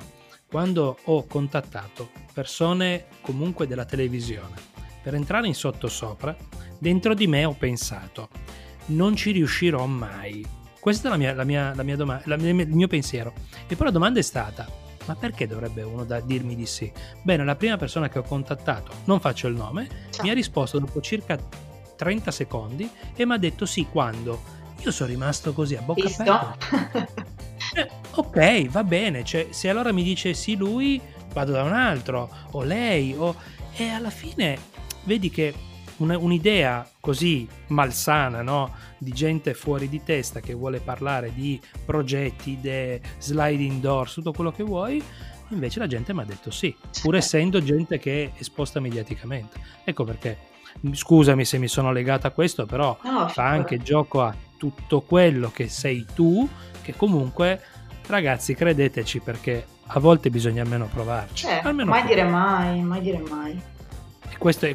quando 0.49 0.99
ho 1.05 1.27
contattato 1.27 2.11
persone 2.33 3.07
comunque 3.21 3.67
della 3.67 3.85
televisione 3.85 4.57
per 5.03 5.15
entrare 5.15 5.47
in 5.47 5.55
sottosopra, 5.55 6.37
dentro 6.79 7.15
di 7.15 7.27
me 7.27 7.45
ho 7.45 7.55
pensato, 7.55 8.29
non 8.87 9.15
ci 9.15 9.31
riuscirò 9.31 9.85
mai, 9.87 10.45
questa 10.81 11.09
è 11.09 11.11
la 11.11 11.17
mia, 11.17 11.35
la 11.35 11.45
mia, 11.45 11.75
la 11.75 11.83
mia 11.83 11.97
domanda, 11.97 12.35
il 12.35 12.69
mio 12.69 12.89
pensiero. 12.89 13.33
E 13.67 13.77
poi 13.77 13.87
la 13.87 13.93
domanda 13.93 14.21
è 14.21 14.23
stata: 14.23 14.67
ma 15.07 15.15
perché 15.17 15.47
dovrebbe 15.47 15.83
uno 15.83 16.05
da 16.05 16.21
dirmi 16.21 16.55
di 16.55 16.67
sì? 16.67 16.91
Bene, 17.23 17.45
la 17.45 17.57
prima 17.57 17.77
persona 17.77 18.09
che 18.09 18.19
ho 18.19 18.23
contattato, 18.23 18.93
non 19.05 19.21
faccio 19.21 19.49
il 19.49 19.55
nome, 19.55 19.89
Ciao. 20.11 20.25
mi 20.25 20.31
ha 20.31 20.35
risposto 20.35 20.79
dopo 20.79 21.01
circa 21.01 21.39
30 21.99 22.31
secondi 22.31 22.89
e 23.15 23.27
mi 23.27 23.35
ha 23.35 23.39
detto 23.39 23.67
sì 23.67 23.87
quando. 23.91 24.57
Io 24.85 24.93
sono 24.93 25.11
rimasto 25.11 25.53
così 25.53 25.75
a 25.75 25.83
bocca 25.83 26.07
Visto? 26.07 26.23
aperta. 26.23 27.09
eh, 27.75 27.91
ok, 28.15 28.69
va 28.69 28.85
bene, 28.85 29.25
cioè, 29.25 29.49
se 29.51 29.69
allora 29.69 29.93
mi 29.93 30.05
dice 30.05 30.33
sì 30.35 30.57
lui, 30.57 31.01
vado 31.33 31.53
da 31.53 31.65
un 31.65 31.73
altro, 31.73 32.31
o 32.53 32.63
lei, 32.63 33.13
o... 33.17 33.35
e 33.77 33.89
alla 33.89 34.11
fine 34.11 34.57
vedi 35.03 35.31
che 35.31 35.53
una, 35.97 36.17
un'idea 36.17 36.89
così 37.01 37.49
malsana, 37.69 38.43
no? 38.43 38.73
Di 38.99 39.11
gente 39.11 39.55
fuori 39.55 39.89
di 39.89 40.03
testa 40.05 40.39
che 40.39 40.55
vuole 40.55 40.79
parlare 40.79 41.33
di 41.35 41.61
progetti, 41.85 42.53
idee, 42.53 43.01
sliding 43.19 43.81
doors, 43.81 44.15
tutto 44.15 44.33
quello 44.33 44.53
che 44.53 44.63
vuoi, 44.63 45.03
invece 45.49 45.79
la 45.79 45.87
gente 45.87 46.13
mi 46.13 46.21
ha 46.21 46.25
detto 46.25 46.51
sì, 46.51 46.75
pur 47.03 47.17
essendo 47.17 47.63
gente 47.63 47.99
che 47.99 48.25
è 48.25 48.41
esposta 48.41 48.81
mediaticamente. 48.81 49.59
Ecco 49.85 50.05
perché, 50.05 50.39
scusami 50.93 51.45
se 51.45 51.59
mi 51.59 51.69
sono 51.69 51.93
legata 51.93 52.29
a 52.29 52.31
questo, 52.31 52.67
però 52.67 52.99
no, 53.03 53.29
fa 53.29 53.47
anche 53.47 53.79
gioco 53.79 54.23
a 54.23 54.35
tutto 54.57 55.01
quello 55.01 55.51
che 55.53 55.69
sei 55.69 56.07
tu, 56.15 56.49
che 56.83 56.95
comunque, 56.97 57.61
ragazzi, 58.07 58.55
credeteci 58.55 59.21
perché 59.21 59.67
a 59.87 60.01
volte 60.01 60.31
bisogna 60.31 60.63
almeno 60.63 60.87
provarci. 60.87 61.47
Eh, 61.47 61.61
almeno 61.63 61.91
mai 61.91 62.07
dire 62.07 62.25
mai, 62.25 62.83
mai 62.83 63.01
dire 63.01 63.19
mai 63.29 63.77
questo 64.39 64.69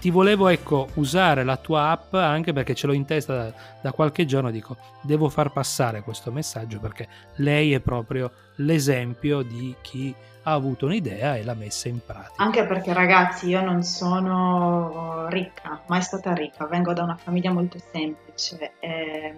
ti 0.00 0.10
volevo 0.10 0.48
ecco, 0.48 0.88
usare 0.94 1.44
la 1.44 1.56
tua 1.56 1.90
app 1.90 2.14
anche 2.14 2.52
perché 2.52 2.74
ce 2.74 2.88
l'ho 2.88 2.92
in 2.92 3.04
testa 3.04 3.34
da, 3.36 3.52
da, 3.80 3.92
qualche 3.92 4.26
giorno. 4.26 4.50
Dico, 4.50 4.76
devo 5.02 5.28
far 5.28 5.52
passare 5.52 6.02
questo 6.02 6.32
messaggio 6.32 6.80
perché 6.80 7.08
lei 7.36 7.72
è 7.72 7.80
proprio 7.80 8.30
l'esempio 8.56 9.42
di 9.42 9.74
chi 9.80 10.14
ha 10.44 10.52
avuto 10.52 10.86
un'idea 10.86 11.36
e 11.36 11.44
l'ha 11.44 11.54
messa 11.54 11.88
in 11.88 12.00
pratica. 12.04 12.42
Anche 12.42 12.64
perché, 12.66 12.92
ragazzi, 12.92 13.48
io 13.48 13.62
non 13.62 13.82
sono 13.82 15.26
ricca, 15.28 15.82
mai 15.86 16.02
stata 16.02 16.32
ricca, 16.32 16.66
vengo 16.66 16.92
da 16.92 17.02
una 17.02 17.16
famiglia 17.16 17.52
molto 17.52 17.78
semplice. 17.92 18.72
E, 18.78 19.34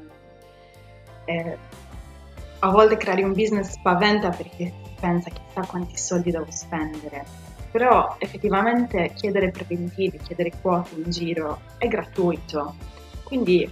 e 1.24 1.58
a 2.58 2.70
volte 2.70 2.96
creare 2.96 3.22
un 3.22 3.32
business 3.32 3.70
spaventa 3.70 4.30
perché 4.30 4.72
pensa 5.00 5.30
chissà 5.30 5.66
quanti 5.66 5.96
soldi 5.96 6.30
devo 6.30 6.46
spendere 6.48 7.46
però 7.76 8.16
effettivamente 8.18 9.12
chiedere 9.12 9.50
preventivi, 9.50 10.18
chiedere 10.18 10.50
quote 10.62 10.94
in 10.94 11.10
giro 11.10 11.60
è 11.76 11.86
gratuito. 11.88 12.74
Quindi 13.22 13.70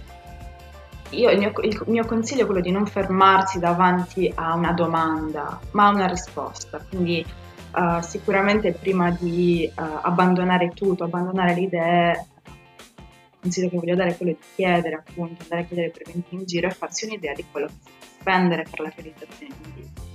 io, 1.11 1.29
il, 1.29 1.37
mio, 1.37 1.51
il, 1.61 1.81
mio, 1.85 2.05
consiglio 2.05 2.43
è 2.43 2.45
quello 2.45 2.61
di 2.61 2.71
non 2.71 2.85
fermarsi 2.85 3.59
davanti 3.59 4.31
a 4.33 4.55
una 4.55 4.73
domanda, 4.73 5.59
ma 5.71 5.87
a 5.87 5.89
una 5.91 6.07
risposta. 6.07 6.83
Quindi 6.89 7.25
uh, 7.73 8.01
sicuramente 8.01 8.71
prima 8.73 9.11
di 9.11 9.71
uh, 9.75 9.81
abbandonare 10.01 10.69
tutto, 10.69 11.03
abbandonare 11.03 11.53
le 11.53 11.61
idee, 11.61 12.27
il 12.45 13.39
consiglio 13.41 13.69
che 13.69 13.77
voglio 13.77 13.95
dare 13.95 14.11
è 14.11 14.17
quello 14.17 14.31
di 14.31 14.39
chiedere, 14.55 14.95
appunto, 14.95 15.43
andare 15.43 15.61
a 15.61 15.65
chiedere 15.65 15.91
preventivi 15.91 16.41
in 16.41 16.45
giro 16.45 16.67
e 16.67 16.71
farsi 16.71 17.05
un'idea 17.05 17.33
di 17.33 17.45
quello 17.51 17.67
che 17.67 17.73
si 17.79 17.89
può 17.99 18.07
spendere 18.19 18.65
per 18.69 18.79
la 18.79 18.91
realizzazione 18.95 19.53
di 19.59 19.67
un 19.67 19.73
business. 19.73 20.13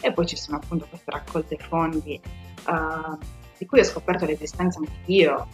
E 0.00 0.12
poi 0.12 0.26
ci 0.26 0.36
sono 0.36 0.56
appunto 0.56 0.86
queste 0.88 1.10
raccolte 1.10 1.56
fondi 1.58 2.18
uh, 2.66 3.18
di 3.58 3.66
cui 3.66 3.80
ho 3.80 3.84
scoperto 3.84 4.24
l'esistenza 4.24 4.78
anche 4.78 4.92
io 5.04 5.46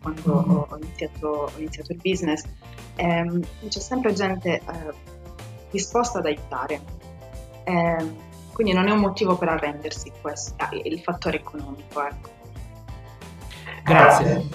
quando 0.00 0.44
mm-hmm. 0.46 0.56
ho, 0.56 0.78
iniziato, 0.80 1.26
ho, 1.26 1.58
iniziato, 1.58 1.92
il 1.92 2.00
business. 2.02 2.44
Um, 2.96 3.42
c'è 3.68 3.80
sempre 3.80 4.12
gente 4.12 4.60
uh, 4.66 4.92
disposta 5.70 6.18
ad 6.18 6.26
aiutare. 6.26 6.80
Um, 7.66 8.16
quindi 8.52 8.72
non 8.72 8.88
è 8.88 8.90
un 8.90 9.00
motivo 9.00 9.36
per 9.36 9.48
arrendersi 9.50 10.10
questo, 10.20 10.56
il 10.82 10.98
fattore 11.00 11.38
economico. 11.38 12.04
Ecco. 12.04 12.28
Grazie. 13.84 14.48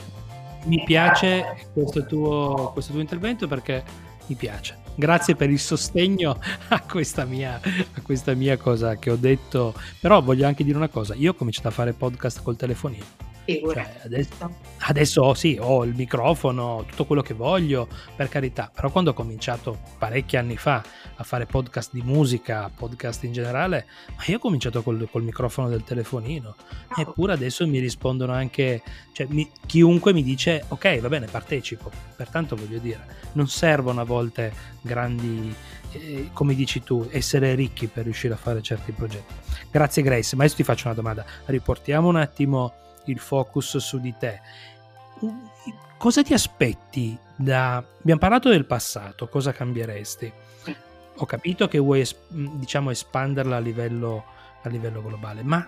Mi 0.65 0.83
piace 0.83 1.67
questo 1.73 2.05
tuo, 2.05 2.71
questo 2.73 2.91
tuo 2.91 3.01
intervento 3.01 3.47
perché 3.47 3.83
mi 4.27 4.35
piace. 4.35 4.77
Grazie 4.95 5.35
per 5.35 5.49
il 5.49 5.59
sostegno 5.59 6.37
a 6.69 6.81
questa, 6.81 7.25
mia, 7.25 7.59
a 7.59 8.01
questa 8.01 8.33
mia 8.33 8.57
cosa 8.57 8.95
che 8.97 9.09
ho 9.09 9.15
detto. 9.15 9.73
Però 9.99 10.21
voglio 10.21 10.47
anche 10.47 10.63
dire 10.63 10.77
una 10.77 10.89
cosa: 10.89 11.15
io 11.15 11.31
ho 11.31 11.35
cominciato 11.35 11.69
a 11.69 11.71
fare 11.71 11.93
podcast 11.93 12.43
col 12.43 12.55
telefonino 12.55 13.31
cioè, 13.45 13.95
adesso, 14.03 14.55
adesso 14.79 15.33
sì, 15.33 15.57
ho 15.59 15.83
il 15.83 15.93
microfono, 15.95 16.85
tutto 16.87 17.05
quello 17.05 17.21
che 17.21 17.33
voglio, 17.33 17.87
per 18.15 18.29
carità, 18.29 18.71
però 18.73 18.89
quando 18.89 19.11
ho 19.11 19.13
cominciato 19.13 19.79
parecchi 19.97 20.37
anni 20.37 20.55
fa 20.55 20.83
a 21.15 21.23
fare 21.23 21.45
podcast 21.45 21.91
di 21.91 22.01
musica, 22.01 22.71
podcast 22.73 23.23
in 23.23 23.33
generale, 23.33 23.85
ma 24.15 24.23
io 24.27 24.37
ho 24.37 24.39
cominciato 24.39 24.81
col, 24.81 25.07
col 25.11 25.23
microfono 25.23 25.67
del 25.67 25.83
telefonino, 25.83 26.55
oh. 26.95 27.01
eppure 27.01 27.33
adesso 27.33 27.67
mi 27.67 27.79
rispondono 27.79 28.31
anche, 28.31 28.81
cioè 29.11 29.27
mi, 29.29 29.49
chiunque 29.65 30.13
mi 30.13 30.23
dice 30.23 30.63
ok, 30.69 30.99
va 30.99 31.09
bene, 31.09 31.27
partecipo, 31.27 31.91
pertanto 32.15 32.55
voglio 32.55 32.79
dire, 32.79 33.05
non 33.33 33.49
servono 33.49 33.99
a 33.99 34.05
volte 34.05 34.53
grandi, 34.81 35.53
eh, 35.91 36.29
come 36.31 36.55
dici 36.55 36.81
tu, 36.81 37.07
essere 37.11 37.55
ricchi 37.55 37.87
per 37.87 38.05
riuscire 38.05 38.33
a 38.33 38.37
fare 38.37 38.61
certi 38.61 38.93
progetti. 38.93 39.33
Grazie 39.69 40.01
Grace, 40.01 40.35
ma 40.35 40.43
adesso 40.43 40.57
ti 40.57 40.63
faccio 40.63 40.87
una 40.87 40.95
domanda, 40.95 41.25
riportiamo 41.45 42.07
un 42.07 42.15
attimo 42.15 42.73
il 43.05 43.19
focus 43.19 43.77
su 43.77 43.99
di 43.99 44.13
te. 44.17 44.41
Cosa 45.97 46.21
ti 46.21 46.33
aspetti 46.33 47.17
da... 47.35 47.77
Abbiamo 47.77 48.19
parlato 48.19 48.49
del 48.49 48.65
passato, 48.65 49.27
cosa 49.27 49.51
cambieresti? 49.51 50.31
Ho 51.17 51.25
capito 51.25 51.67
che 51.67 51.77
vuoi 51.77 52.05
diciamo 52.27 52.89
espanderla 52.89 53.57
a 53.57 53.59
livello, 53.59 54.25
a 54.63 54.69
livello 54.69 55.01
globale, 55.01 55.43
ma 55.43 55.67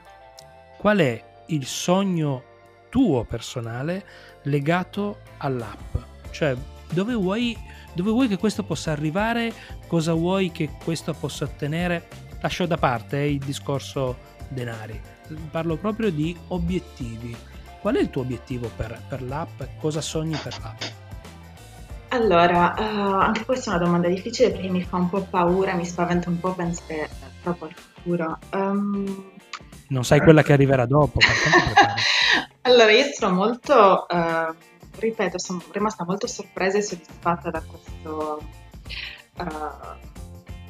qual 0.78 0.98
è 0.98 1.44
il 1.48 1.66
sogno 1.66 2.44
tuo 2.90 3.24
personale 3.24 4.06
legato 4.44 5.20
all'app? 5.38 5.96
Cioè, 6.32 6.56
dove 6.92 7.14
vuoi, 7.14 7.58
dove 7.94 8.10
vuoi 8.12 8.28
che 8.28 8.38
questo 8.38 8.64
possa 8.64 8.92
arrivare? 8.92 9.54
Cosa 9.88 10.14
vuoi 10.14 10.52
che 10.52 10.70
questo 10.84 11.14
possa 11.14 11.46
ottenere? 11.46 12.08
Lascio 12.42 12.66
da 12.66 12.78
parte 12.78 13.20
eh, 13.20 13.32
il 13.32 13.40
discorso 13.40 14.18
denari 14.50 15.14
parlo 15.52 15.76
proprio 15.78 16.12
di 16.12 16.36
obiettivi. 16.50 17.36
Qual 17.82 17.96
è 17.96 18.00
il 18.00 18.10
tuo 18.10 18.22
obiettivo 18.22 18.70
per, 18.76 19.00
per 19.08 19.22
l'app? 19.22 19.62
Cosa 19.80 20.02
sogni 20.02 20.38
per 20.42 20.58
l'app? 20.62 20.82
Allora, 22.10 22.74
uh, 22.78 23.14
anche 23.16 23.46
questa 23.46 23.72
è 23.72 23.76
una 23.76 23.84
domanda 23.84 24.08
difficile 24.08 24.52
perché 24.52 24.70
mi 24.70 24.82
fa 24.84 24.98
un 24.98 25.10
po' 25.10 25.22
paura, 25.22 25.74
mi 25.74 25.86
spaventa 25.86 26.30
un 26.30 26.40
po' 26.40 26.54
pensare 26.54 27.10
troppo 27.42 27.66
al 27.66 27.74
futuro. 27.74 28.40
Um, 28.54 29.34
non 29.90 30.04
sai 30.04 30.22
quella 30.22 30.42
che 30.42 30.54
arriverà 30.54 30.86
dopo, 30.86 31.20
Allora, 32.62 32.92
io 32.92 33.06
sono 33.14 33.36
molto, 33.36 34.06
uh, 34.10 34.56
ripeto, 34.98 35.38
sono 35.38 35.62
rimasta 35.72 36.04
molto 36.06 36.26
sorpresa 36.26 36.78
e 36.78 36.82
soddisfatta 36.82 37.52
da 37.52 37.62
questo, 37.62 38.42
uh, 39.38 39.44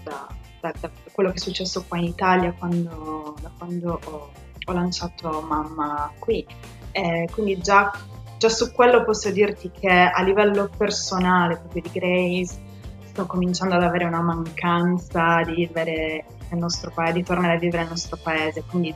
da, 0.04 0.28
da, 0.60 0.74
da, 0.80 0.92
quello 1.12 1.30
che 1.30 1.36
è 1.36 1.40
successo 1.40 1.86
qua 1.88 1.98
in 1.98 2.06
Italia 2.06 2.52
quando, 2.52 3.36
da 3.40 3.50
quando 3.58 4.00
ho 4.04 4.32
ho 4.66 4.74
lanciato 4.74 5.42
mamma 5.42 6.12
qui. 6.20 6.46
Eh, 6.92 7.28
quindi 7.32 7.60
già, 7.60 7.92
già, 8.38 8.50
su 8.50 8.72
quello 8.72 9.04
posso 9.04 9.30
dirti 9.32 9.72
che 9.72 9.90
a 9.90 10.22
livello 10.22 10.70
personale, 10.76 11.58
proprio 11.58 11.82
di 11.82 11.92
Grace, 11.92 12.64
sto 13.06 13.26
cominciando 13.26 13.76
ad 13.76 13.84
avere 13.84 14.06
una 14.06 14.22
mancanza 14.22 15.42
di 15.44 15.54
vivere 15.54 16.26
nel 16.50 16.60
nostro 16.60 16.92
paese, 16.92 17.14
di 17.14 17.24
tornare 17.24 17.56
a 17.56 17.60
vivere 17.60 17.84
nel 17.84 17.92
nostro 17.92 18.18
paese. 18.22 18.64
Quindi 18.64 18.94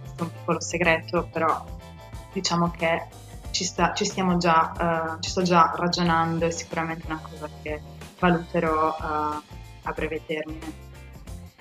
questo 0.00 0.22
è 0.22 0.26
un 0.26 0.32
piccolo 0.32 0.60
segreto, 0.60 1.28
però 1.32 1.64
diciamo 2.32 2.70
che 2.70 3.06
ci, 3.50 3.64
sta, 3.64 3.94
ci 3.94 4.04
già, 4.38 5.14
uh, 5.16 5.20
ci 5.20 5.30
sto 5.30 5.42
già 5.42 5.72
ragionando, 5.74 6.46
è 6.46 6.50
sicuramente 6.50 7.06
una 7.06 7.20
cosa 7.22 7.48
che 7.62 7.80
valuterò 8.18 8.88
uh, 8.88 9.42
a 9.82 9.92
breve 9.94 10.20
termine. 10.26 10.84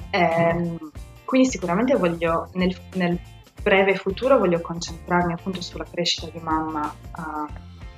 Eh, 0.09 0.77
quindi 1.25 1.49
sicuramente 1.49 1.95
voglio 1.95 2.49
nel, 2.53 2.75
nel 2.93 3.19
breve 3.61 3.95
futuro 3.95 4.37
voglio 4.37 4.61
concentrarmi 4.61 5.33
appunto 5.33 5.61
sulla 5.61 5.85
crescita 5.89 6.27
di 6.31 6.39
mamma 6.39 6.93
uh, 7.17 7.47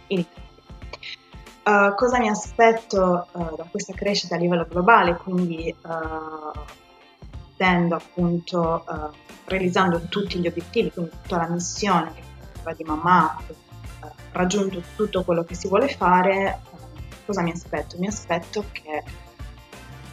in 0.08 0.20
Italia. 0.20 0.46
Uh, 1.63 1.96
cosa 1.96 2.20
mi 2.20 2.30
aspetto 2.30 3.28
uh, 3.32 3.56
da 3.56 3.65
questa 3.70 3.93
crescita 3.93 4.36
a 4.36 4.38
livello 4.38 4.65
globale? 4.70 5.15
Quindi 5.17 5.76
tendo 7.58 7.96
appunto 7.96 8.86
realizzando 9.46 10.02
tutti 10.08 10.39
gli 10.39 10.48
obiettivi, 10.48 10.91
quindi 10.91 11.12
tutta 11.24 11.38
la 11.38 11.48
missione 11.50 12.13
di 12.76 12.84
mamma, 12.84 13.36
raggiunto 14.34 14.82
tutto 14.96 15.24
quello 15.24 15.43
che 15.43 15.56
si 15.56 15.67
vuole 15.67 15.88
fare, 15.88 16.60
cosa 17.26 17.41
mi 17.41 17.52
aspetto? 17.52 17.98
Mi 17.98 18.08
aspetto 18.08 18.65
che 18.72 19.04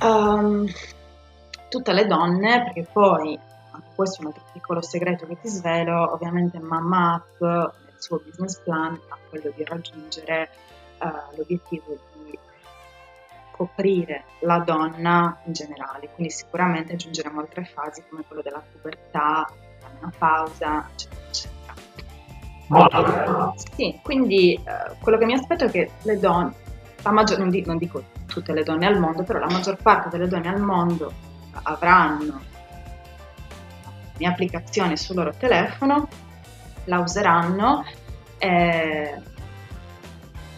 um, 0.01 0.67
tutte 1.69 1.93
le 1.93 2.07
donne, 2.07 2.63
perché 2.65 2.89
poi 2.91 3.39
questo 3.95 4.19
è 4.19 4.21
un 4.25 4.27
altro 4.29 4.45
piccolo 4.53 4.83
segreto 4.83 5.27
che 5.27 5.39
ti 5.41 5.49
svelo, 5.49 6.13
ovviamente 6.13 6.59
Mamma 6.59 7.15
App 7.15 7.41
nel 7.41 7.73
suo 7.99 8.21
business 8.25 8.59
plan 8.59 8.99
ha 9.09 9.19
quello 9.29 9.53
di 9.55 9.65
raggiungere 9.65 10.51
uh, 11.01 11.37
l'obiettivo 11.37 11.97
di 12.15 12.39
coprire 13.51 14.25
la 14.41 14.59
donna 14.59 15.39
in 15.45 15.53
generale, 15.53 16.11
quindi 16.15 16.33
sicuramente 16.33 16.95
aggiungeremo 16.95 17.41
altre 17.41 17.65
fasi 17.65 18.03
come 18.09 18.25
quello 18.27 18.43
della 18.43 18.63
pubertà, 18.73 19.49
una 20.01 20.13
pausa, 20.17 20.89
eccetera, 20.93 21.23
eccetera. 21.29 21.75
Sì, 23.77 24.01
quindi 24.03 24.61
uh, 24.61 24.97
quello 25.01 25.19
che 25.19 25.25
mi 25.27 25.35
aspetto 25.35 25.65
è 25.67 25.71
che 25.71 25.91
le 26.03 26.19
donne, 26.19 26.53
la 27.03 27.11
maggior, 27.13 27.39
non, 27.39 27.51
dico, 27.51 27.69
non 27.69 27.79
dico 27.79 28.03
tutte 28.27 28.53
le 28.53 28.65
donne 28.65 28.87
al 28.87 28.99
mondo, 28.99 29.23
però 29.23 29.39
la 29.39 29.51
maggior 29.51 29.77
parte 29.77 30.09
delle 30.09 30.27
donne 30.27 30.49
al 30.49 30.61
mondo 30.61 31.13
avranno 31.63 32.53
mia 34.19 34.31
applicazione 34.31 34.97
sul 34.97 35.17
loro 35.17 35.35
telefono, 35.37 36.09
la 36.85 36.99
useranno 36.99 37.85
eh, 38.39 39.15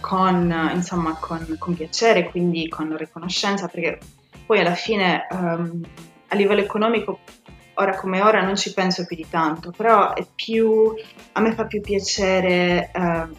con, 0.00 0.70
insomma, 0.72 1.16
con, 1.18 1.56
con, 1.58 1.74
piacere, 1.74 2.30
quindi 2.30 2.68
con 2.68 2.96
riconoscenza, 2.96 3.66
perché 3.66 3.98
poi 4.46 4.60
alla 4.60 4.74
fine 4.74 5.26
um, 5.30 5.82
a 6.28 6.36
livello 6.36 6.60
economico, 6.60 7.20
ora 7.74 7.96
come 7.96 8.20
ora, 8.20 8.42
non 8.42 8.56
ci 8.56 8.72
penso 8.72 9.04
più 9.04 9.16
di 9.16 9.26
tanto, 9.28 9.70
però 9.70 10.12
più, 10.34 10.94
a 11.32 11.40
me 11.40 11.52
fa 11.52 11.66
più 11.66 11.80
piacere 11.80 12.90
uh, 12.94 13.36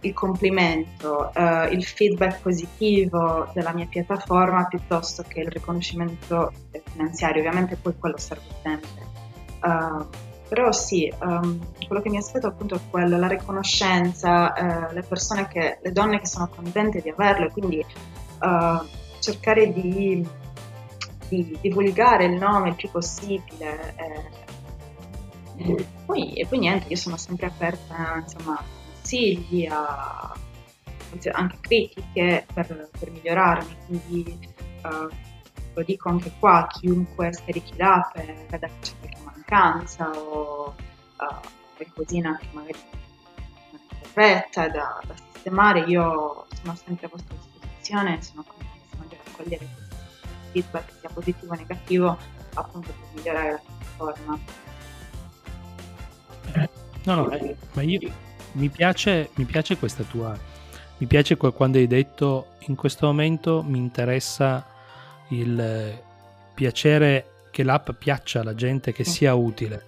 il 0.00 0.12
complimento, 0.12 1.32
uh, 1.34 1.72
il 1.72 1.84
feedback 1.84 2.42
positivo 2.42 3.50
della 3.54 3.72
mia 3.72 3.86
piattaforma 3.86 4.66
piuttosto 4.66 5.24
che 5.26 5.40
il 5.40 5.48
riconoscimento 5.48 6.52
finanziario, 6.92 7.40
ovviamente 7.40 7.76
poi 7.76 7.94
quello 7.98 8.18
serve 8.18 8.54
sempre. 8.62 9.15
Uh, 9.62 10.06
però 10.48 10.70
sì, 10.70 11.12
um, 11.22 11.58
quello 11.86 12.00
che 12.00 12.08
mi 12.08 12.18
aspetto 12.18 12.46
appunto 12.46 12.76
è 12.76 12.80
quello, 12.88 13.18
la 13.18 13.26
riconoscenza, 13.26 14.52
uh, 14.52 14.94
le 14.94 15.02
persone 15.02 15.48
che, 15.48 15.78
le 15.82 15.92
donne 15.92 16.20
che 16.20 16.26
sono 16.26 16.48
contente 16.48 17.00
di 17.02 17.08
averlo 17.10 17.46
e 17.46 17.50
quindi 17.50 17.84
uh, 18.40 18.86
cercare 19.18 19.72
di, 19.72 20.26
di, 21.28 21.58
divulgare 21.60 22.26
il 22.26 22.34
nome 22.34 22.68
il 22.68 22.74
più 22.76 22.90
possibile. 22.90 23.94
Eh, 23.96 24.44
e, 25.56 25.86
poi, 26.04 26.34
e, 26.34 26.46
poi, 26.46 26.58
niente, 26.58 26.86
io 26.88 26.96
sono 26.96 27.16
sempre 27.16 27.46
aperta 27.46 28.22
insomma, 28.22 28.58
a 28.58 28.64
consigli, 28.92 29.66
a, 29.66 30.32
anche 31.32 31.56
critiche 31.60 32.46
per, 32.52 32.88
per 32.96 33.10
migliorarmi, 33.10 33.76
quindi 33.86 34.38
lo 35.74 35.82
dico 35.82 36.08
anche 36.08 36.32
qua, 36.38 36.66
chiunque 36.68 37.32
scarichi 37.32 37.76
l'app 37.76 38.16
qualche 38.48 39.05
mancanza 39.46 40.10
o 40.10 40.74
uh, 41.18 41.48
qualcosina 41.76 42.36
che 42.36 42.48
magari 42.52 42.78
non 43.70 43.80
è 43.80 44.08
corretta 44.12 44.68
da, 44.68 45.00
da, 45.06 45.14
sistemare, 45.32 45.80
io 45.80 46.46
sono 46.60 46.76
sempre 46.76 47.06
a 47.06 47.08
vostra 47.10 47.34
disposizione, 47.36 48.22
sono 48.22 48.44
contentissima 48.46 49.04
di 49.08 49.16
raccogliere 49.24 49.68
feedback 50.50 50.92
sia 50.98 51.08
positivo 51.12 51.52
o 51.52 51.56
negativo 51.56 52.18
appunto 52.54 52.88
per 52.88 53.06
migliorare 53.14 53.50
la 53.52 53.58
piattaforma. 53.58 54.38
No, 57.04 57.14
no, 57.14 57.30
eh, 57.30 57.56
ma 57.74 57.82
io 57.82 58.12
mi 58.52 58.68
piace, 58.68 59.30
mi 59.34 59.44
piace 59.44 59.76
questa 59.76 60.02
tua, 60.02 60.36
mi 60.98 61.06
piace 61.06 61.36
quando 61.36 61.78
hai 61.78 61.86
detto 61.86 62.54
in 62.66 62.74
questo 62.74 63.06
momento 63.06 63.62
mi 63.62 63.78
interessa 63.78 64.66
il 65.28 66.02
piacere 66.54 67.35
che 67.56 67.62
l'app 67.62 67.92
piaccia 67.92 68.40
alla 68.40 68.54
gente, 68.54 68.92
che 68.92 69.02
sia 69.02 69.32
utile. 69.32 69.82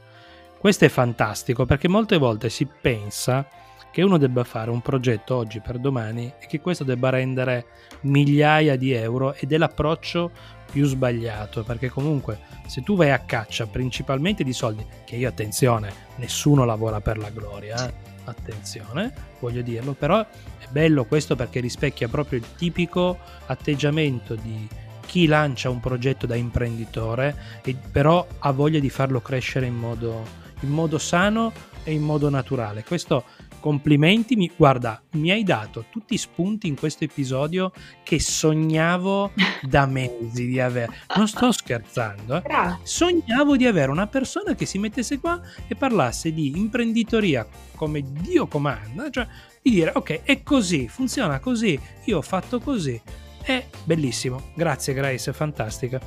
Questo 0.59 0.87
è 0.87 0.88
fantastico 0.88 1.66
perché 1.66 1.87
molte 1.87 2.16
volte 2.16 2.48
si 2.48 2.64
pensa 2.64 3.46
che 3.92 4.00
uno 4.00 4.16
debba 4.16 4.42
fare 4.42 4.70
un 4.70 4.81
progetto 4.81 5.37
oggi 5.37 5.61
per 5.61 5.78
domani 5.78 6.33
e 6.40 6.46
che 6.46 6.62
questo 6.62 6.83
debba 6.83 7.11
rendere 7.11 7.66
migliaia 8.02 8.74
di 8.76 8.92
euro 8.92 9.35
ed 9.35 9.52
è 9.52 9.59
l'approccio 9.59 10.31
più 10.70 10.87
sbagliato 10.87 11.62
perché 11.62 11.90
comunque 11.90 12.38
se 12.66 12.83
tu 12.83 12.96
vai 12.96 13.11
a 13.11 13.18
caccia 13.18 13.66
principalmente 13.66 14.44
di 14.44 14.54
soldi 14.54 14.87
che 15.04 15.16
io 15.16 15.28
attenzione 15.28 15.92
nessuno 16.16 16.64
lavora 16.64 17.00
per 17.00 17.18
la 17.18 17.31
gloria 17.31 17.87
eh? 17.87 17.94
attenzione 18.24 19.12
voglio 19.40 19.62
dirlo 19.62 19.92
però 19.94 20.20
è 20.20 20.66
bello 20.70 21.04
questo 21.04 21.37
perché 21.37 21.61
rispecchia 21.61 22.09
proprio 22.09 22.38
il 22.38 22.46
tipico 22.57 23.18
atteggiamento 23.46 24.35
di 24.35 24.68
chi 25.08 25.26
lancia 25.26 25.70
un 25.70 25.80
progetto 25.80 26.26
da 26.26 26.34
imprenditore 26.36 27.60
e 27.64 27.74
però 27.74 28.26
ha 28.40 28.52
voglia 28.52 28.78
di 28.78 28.90
farlo 28.90 29.22
crescere 29.22 29.64
in 29.64 29.74
modo, 29.74 30.22
in 30.60 30.68
modo 30.68 30.98
sano 30.98 31.50
e 31.82 31.94
in 31.94 32.02
modo 32.02 32.28
naturale. 32.28 32.84
Questo 32.84 33.24
complimenti, 33.58 34.36
mi, 34.36 34.52
guarda, 34.54 35.02
mi 35.12 35.30
hai 35.30 35.44
dato 35.44 35.86
tutti 35.88 36.12
i 36.12 36.18
spunti 36.18 36.68
in 36.68 36.76
questo 36.76 37.04
episodio 37.04 37.72
che 38.02 38.20
sognavo 38.20 39.32
da 39.66 39.86
mesi 39.86 40.46
di 40.46 40.60
avere. 40.60 40.92
Non 41.16 41.26
sto 41.26 41.52
scherzando, 41.52 42.44
eh. 42.44 42.76
sognavo 42.82 43.56
di 43.56 43.64
avere 43.64 43.90
una 43.90 44.08
persona 44.08 44.54
che 44.54 44.66
si 44.66 44.78
mettesse 44.78 45.18
qua 45.18 45.40
e 45.66 45.74
parlasse 45.74 46.34
di 46.34 46.52
imprenditoria 46.54 47.48
come 47.74 48.02
Dio 48.02 48.46
comanda, 48.46 49.08
cioè 49.08 49.26
di 49.62 49.70
dire 49.70 49.92
ok, 49.94 50.20
è 50.24 50.42
così, 50.42 50.86
funziona 50.86 51.40
così, 51.40 51.80
io 52.04 52.18
ho 52.18 52.22
fatto 52.22 52.60
così 52.60 53.00
è 53.48 53.64
bellissimo. 53.84 54.50
Grazie 54.54 54.92
Grace, 54.92 55.30
è 55.30 55.32
fantastica. 55.32 55.98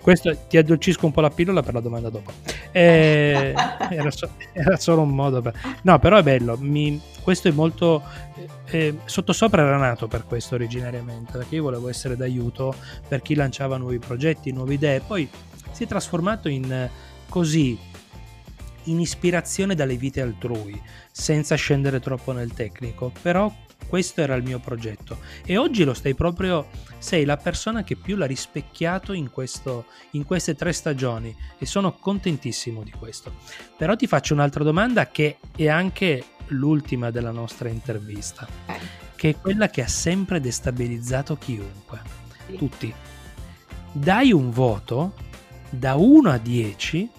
Questo 0.00 0.36
ti 0.48 0.56
addolcisco 0.56 1.06
un 1.06 1.12
po' 1.12 1.20
la 1.20 1.30
pillola 1.30 1.62
per 1.62 1.74
la 1.74 1.80
domanda 1.80 2.10
dopo. 2.10 2.32
Eh, 2.72 3.54
era, 3.90 4.10
so, 4.10 4.30
era, 4.52 4.76
solo 4.76 5.02
un 5.02 5.10
modo 5.10 5.40
per... 5.40 5.54
No, 5.82 6.00
però 6.00 6.16
è 6.18 6.22
bello. 6.24 6.56
Mi, 6.58 7.00
questo 7.22 7.46
è 7.46 7.52
molto... 7.52 8.02
Eh, 8.34 8.48
eh, 8.66 8.98
sottosopra 9.04 9.62
era 9.62 9.76
nato 9.76 10.08
per 10.08 10.24
questo 10.24 10.56
originariamente, 10.56 11.38
perché 11.38 11.54
io 11.54 11.62
volevo 11.62 11.88
essere 11.88 12.16
d'aiuto 12.16 12.74
per 13.06 13.22
chi 13.22 13.36
lanciava 13.36 13.76
nuovi 13.76 14.00
progetti, 14.00 14.50
nuove 14.50 14.74
idee. 14.74 15.00
Poi 15.00 15.28
si 15.70 15.84
è 15.84 15.86
trasformato 15.86 16.48
in 16.48 16.88
così 17.28 17.78
in 18.86 18.98
ispirazione 18.98 19.76
dalle 19.76 19.96
vite 19.96 20.20
altrui, 20.20 20.82
senza 21.12 21.54
scendere 21.54 22.00
troppo 22.00 22.32
nel 22.32 22.52
tecnico, 22.52 23.12
però 23.22 23.52
questo 23.86 24.20
era 24.20 24.34
il 24.34 24.42
mio 24.42 24.58
progetto. 24.58 25.18
E 25.44 25.56
oggi 25.56 25.84
lo 25.84 25.94
stai 25.94 26.14
proprio 26.14 26.68
sei 26.98 27.24
la 27.24 27.36
persona 27.36 27.82
che 27.82 27.96
più 27.96 28.16
l'ha 28.16 28.26
rispecchiato 28.26 29.12
in, 29.12 29.30
questo, 29.30 29.86
in 30.12 30.24
queste 30.24 30.54
tre 30.54 30.72
stagioni 30.72 31.34
e 31.58 31.66
sono 31.66 31.92
contentissimo 31.92 32.82
di 32.82 32.92
questo. 32.92 33.34
Però 33.76 33.96
ti 33.96 34.06
faccio 34.06 34.34
un'altra 34.34 34.64
domanda 34.64 35.08
che 35.08 35.38
è 35.56 35.68
anche 35.68 36.24
l'ultima 36.48 37.10
della 37.10 37.30
nostra 37.30 37.68
intervista 37.68 38.46
eh. 38.66 38.78
che 39.14 39.30
è 39.30 39.40
quella 39.40 39.68
che 39.68 39.82
ha 39.82 39.88
sempre 39.88 40.40
destabilizzato 40.40 41.36
chiunque. 41.36 42.00
Tutti. 42.56 42.92
Dai 43.92 44.32
un 44.32 44.50
voto 44.50 45.14
da 45.70 45.94
1 45.94 46.30
a 46.30 46.38
10 46.38 47.10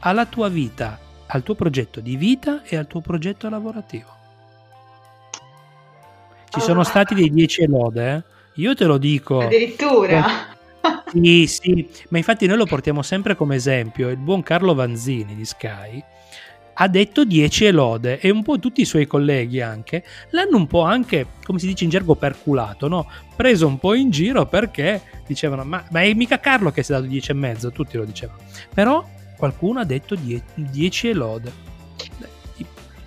alla 0.00 0.26
tua 0.26 0.48
vita 0.48 0.98
al 1.26 1.42
tuo 1.42 1.54
progetto 1.54 2.00
di 2.00 2.16
vita 2.16 2.62
e 2.62 2.76
al 2.76 2.86
tuo 2.86 3.00
progetto 3.00 3.48
lavorativo 3.48 4.23
ci 6.54 6.60
sono 6.60 6.84
stati 6.84 7.14
dei 7.16 7.30
10 7.30 7.66
lode, 7.66 8.14
eh? 8.14 8.22
io 8.54 8.74
te 8.74 8.84
lo 8.84 8.96
dico. 8.96 9.40
Addirittura. 9.40 10.52
Sì, 11.10 11.46
sì, 11.46 11.88
ma 12.10 12.18
infatti 12.18 12.46
noi 12.46 12.56
lo 12.56 12.66
portiamo 12.66 13.02
sempre 13.02 13.34
come 13.34 13.56
esempio. 13.56 14.08
Il 14.08 14.18
buon 14.18 14.42
Carlo 14.42 14.74
Vanzini 14.74 15.34
di 15.34 15.44
Sky 15.44 16.04
ha 16.74 16.88
detto 16.88 17.24
10 17.24 17.70
lode 17.70 18.20
e 18.20 18.30
un 18.30 18.42
po' 18.42 18.58
tutti 18.58 18.80
i 18.80 18.84
suoi 18.84 19.06
colleghi 19.06 19.60
anche 19.60 20.04
l'hanno 20.30 20.56
un 20.56 20.66
po' 20.66 20.82
anche, 20.82 21.26
come 21.44 21.58
si 21.58 21.66
dice 21.66 21.84
in 21.84 21.90
gergo, 21.90 22.14
perculato, 22.14 22.86
no? 22.86 23.08
Preso 23.34 23.66
un 23.66 23.78
po' 23.78 23.94
in 23.94 24.10
giro 24.10 24.46
perché 24.46 25.02
dicevano 25.26 25.64
ma, 25.64 25.84
ma 25.90 26.02
è 26.02 26.12
mica 26.14 26.38
Carlo 26.38 26.70
che 26.70 26.82
si 26.82 26.92
è 26.92 26.94
dato 26.94 27.06
10 27.06 27.30
e 27.30 27.34
mezzo, 27.34 27.70
tutti 27.70 27.96
lo 27.96 28.04
dicevano. 28.04 28.38
Però 28.72 29.04
qualcuno 29.36 29.80
ha 29.80 29.84
detto 29.84 30.16
10 30.54 31.12
lode. 31.12 31.72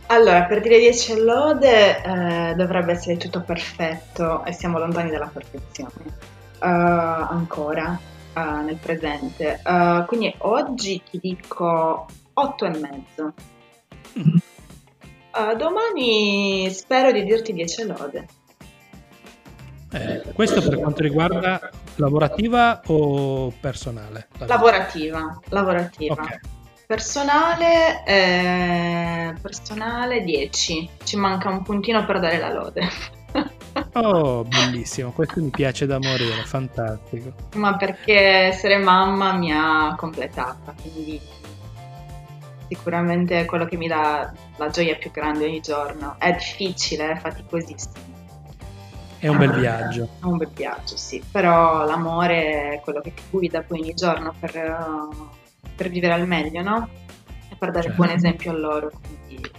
Allora, 0.07 0.43
per 0.43 0.61
dire 0.61 0.79
10 0.79 1.21
lode 1.21 2.01
eh, 2.01 2.53
dovrebbe 2.55 2.93
essere 2.93 3.17
tutto 3.17 3.41
perfetto 3.41 4.45
e 4.45 4.53
siamo 4.53 4.79
lontani 4.79 5.09
dalla 5.09 5.29
perfezione. 5.31 6.35
Uh, 6.59 6.65
ancora 6.65 7.99
uh, 8.33 8.63
nel 8.63 8.77
presente. 8.77 9.61
Uh, 9.65 10.05
quindi 10.05 10.33
oggi 10.39 11.01
ti 11.09 11.19
dico 11.21 12.07
8 12.33 12.65
e 12.65 12.69
mezzo. 12.69 13.33
Mm. 14.17 14.37
domani 15.57 16.69
spero 16.71 17.11
di 17.11 17.23
dirti 17.23 17.53
10 17.53 17.85
lode. 17.85 18.27
Eh, 19.91 20.23
questo 20.33 20.61
per 20.61 20.79
quanto 20.79 21.01
riguarda 21.01 21.69
lavorativa 21.95 22.81
o 22.87 23.51
personale? 23.59 24.27
Lavorativa, 24.39 25.39
lavorativa. 25.49 26.13
Okay. 26.13 26.39
Personale, 26.87 28.01
eh, 28.05 29.33
personale 29.41 30.23
10, 30.23 30.89
ci 31.03 31.17
manca 31.17 31.49
un 31.49 31.61
puntino 31.61 32.05
per 32.05 32.21
dare 32.21 32.37
la 32.37 32.53
lode. 32.53 32.87
oh, 33.91 34.45
bellissimo, 34.45 35.11
questo 35.11 35.41
mi 35.41 35.49
piace 35.49 35.85
da 35.85 35.99
morire, 35.99 36.45
fantastico. 36.45 37.33
Ma 37.55 37.75
perché 37.75 38.17
essere 38.17 38.77
mamma 38.77 39.33
mi 39.33 39.51
ha 39.51 39.95
completata, 39.97 40.73
quindi 40.81 41.19
sicuramente 42.69 43.41
è 43.41 43.45
quello 43.45 43.65
che 43.65 43.75
mi 43.75 43.89
dà 43.89 44.31
la 44.55 44.69
gioia 44.69 44.95
più 44.95 45.11
grande 45.11 45.43
ogni 45.43 45.59
giorno. 45.59 46.15
È 46.17 46.31
difficile, 46.31 47.11
è 47.11 47.17
faticosissimo. 47.17 48.15
È 49.19 49.27
un 49.27 49.37
bel 49.37 49.59
viaggio. 49.59 50.07
È 50.21 50.23
un 50.23 50.37
bel 50.37 50.51
viaggio, 50.53 50.95
sì, 50.95 51.21
però 51.29 51.83
l'amore 51.83 52.75
è 52.75 52.79
quello 52.81 53.01
che 53.01 53.13
ti 53.13 53.23
guida 53.29 53.61
poi 53.61 53.81
ogni 53.81 53.93
giorno 53.93 54.33
per 54.39 54.55
per 55.77 55.89
vivere 55.89 56.13
al 56.13 56.27
meglio, 56.27 56.61
no? 56.61 56.89
E 57.49 57.55
per 57.55 57.71
dare 57.71 57.87
certo. 57.87 58.01
buon 58.01 58.09
esempio 58.09 58.51
a 58.51 58.55
loro. 58.55 58.91
Quindi... 59.25 59.51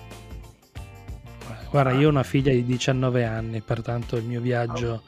Guarda, 1.70 1.92
io 1.92 2.08
ho 2.08 2.10
una 2.10 2.24
figlia 2.24 2.52
di 2.52 2.64
19 2.64 3.24
anni, 3.24 3.60
pertanto 3.62 4.16
il 4.16 4.24
mio 4.24 4.40
viaggio 4.40 4.88
oh. 4.88 5.02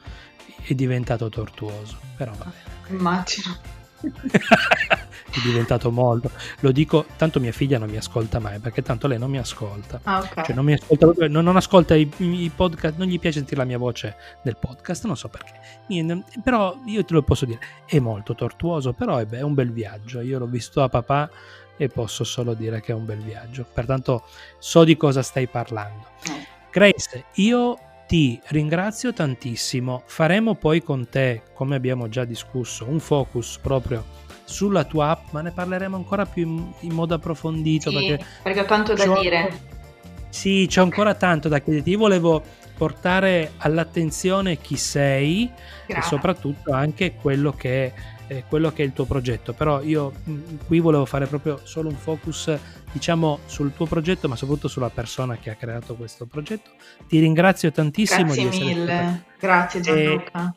è 0.62 0.72
diventato 0.74 1.28
tortuoso, 1.28 1.98
però 2.16 2.32
va 2.32 2.44
bene. 2.44 2.98
Immagino. 2.98 3.58
è 5.38 5.42
diventato 5.42 5.90
molto. 5.90 6.30
Lo 6.60 6.72
dico, 6.72 7.06
tanto 7.16 7.40
mia 7.40 7.52
figlia 7.52 7.78
non 7.78 7.88
mi 7.88 7.96
ascolta 7.96 8.38
mai, 8.38 8.58
perché 8.58 8.82
tanto 8.82 9.06
lei 9.06 9.18
non 9.18 9.30
mi 9.30 9.38
ascolta. 9.38 10.00
Ah, 10.02 10.18
ok. 10.18 10.46
Cioè 10.46 10.54
non 10.54 10.64
mi 10.64 10.72
ascolta, 10.72 11.28
non, 11.28 11.44
non 11.44 11.56
ascolta 11.56 11.94
i, 11.94 12.10
i 12.18 12.50
podcast, 12.54 12.96
non 12.96 13.06
gli 13.06 13.18
piace 13.18 13.38
sentire 13.38 13.60
la 13.60 13.66
mia 13.66 13.78
voce 13.78 14.16
nel 14.42 14.56
podcast, 14.56 15.04
non 15.06 15.16
so 15.16 15.28
perché. 15.28 15.52
Niente, 15.88 16.24
però 16.42 16.76
io 16.86 17.04
te 17.04 17.14
lo 17.14 17.22
posso 17.22 17.44
dire, 17.44 17.60
è 17.86 17.98
molto 17.98 18.34
tortuoso, 18.34 18.92
però 18.92 19.18
è, 19.18 19.26
è 19.26 19.42
un 19.42 19.54
bel 19.54 19.72
viaggio. 19.72 20.20
Io 20.20 20.38
l'ho 20.38 20.46
visto 20.46 20.82
a 20.82 20.88
papà 20.88 21.30
e 21.76 21.88
posso 21.88 22.24
solo 22.24 22.54
dire 22.54 22.80
che 22.80 22.92
è 22.92 22.94
un 22.94 23.06
bel 23.06 23.20
viaggio. 23.20 23.64
Pertanto 23.72 24.24
so 24.58 24.84
di 24.84 24.96
cosa 24.96 25.22
stai 25.22 25.46
parlando. 25.46 26.08
Eh. 26.24 26.46
Grace, 26.70 27.24
io 27.34 27.78
ti 28.06 28.40
ringrazio 28.48 29.12
tantissimo. 29.12 30.02
Faremo 30.04 30.56
poi 30.56 30.82
con 30.82 31.08
te, 31.08 31.42
come 31.54 31.76
abbiamo 31.76 32.08
già 32.08 32.24
discusso, 32.24 32.86
un 32.88 32.98
focus 32.98 33.58
proprio 33.62 34.04
sulla 34.50 34.84
tua 34.84 35.10
app, 35.10 35.28
ma 35.30 35.40
ne 35.40 35.52
parleremo 35.52 35.96
ancora 35.96 36.26
più 36.26 36.46
in, 36.46 36.72
in 36.80 36.92
modo 36.92 37.14
approfondito. 37.14 37.90
Sì, 37.90 37.96
perché, 37.96 38.24
perché 38.42 38.60
ho 38.60 38.64
tanto 38.64 38.94
da 38.94 39.18
dire. 39.20 39.60
Sì, 40.28 40.66
c'è 40.68 40.80
ancora 40.80 41.14
tanto 41.14 41.48
da 41.48 41.60
chiederti. 41.60 41.90
Io 41.90 41.98
volevo 41.98 42.42
portare 42.76 43.52
all'attenzione 43.58 44.58
chi 44.58 44.76
sei 44.76 45.44
e 45.44 45.50
Grazie. 45.86 46.08
soprattutto 46.08 46.72
anche 46.72 47.14
quello 47.14 47.52
che, 47.52 47.92
è, 48.26 48.44
quello 48.48 48.72
che 48.72 48.82
è 48.82 48.86
il 48.86 48.92
tuo 48.92 49.04
progetto. 49.04 49.52
Però 49.52 49.82
io 49.82 50.12
mh, 50.24 50.38
qui 50.66 50.80
volevo 50.80 51.04
fare 51.04 51.26
proprio 51.26 51.60
solo 51.64 51.88
un 51.88 51.96
focus, 51.96 52.56
diciamo, 52.92 53.40
sul 53.46 53.72
tuo 53.74 53.86
progetto, 53.86 54.28
ma 54.28 54.36
soprattutto 54.36 54.68
sulla 54.68 54.90
persona 54.90 55.36
che 55.36 55.50
ha 55.50 55.54
creato 55.54 55.94
questo 55.94 56.26
progetto. 56.26 56.70
Ti 57.06 57.18
ringrazio 57.18 57.70
tantissimo 57.70 58.32
Grazie 58.32 58.42
di 58.42 58.48
essere 58.48 58.72
stata 58.72 59.02
mille. 59.02 59.24
Grazie 59.38 59.80
Gianluca. 59.80 60.54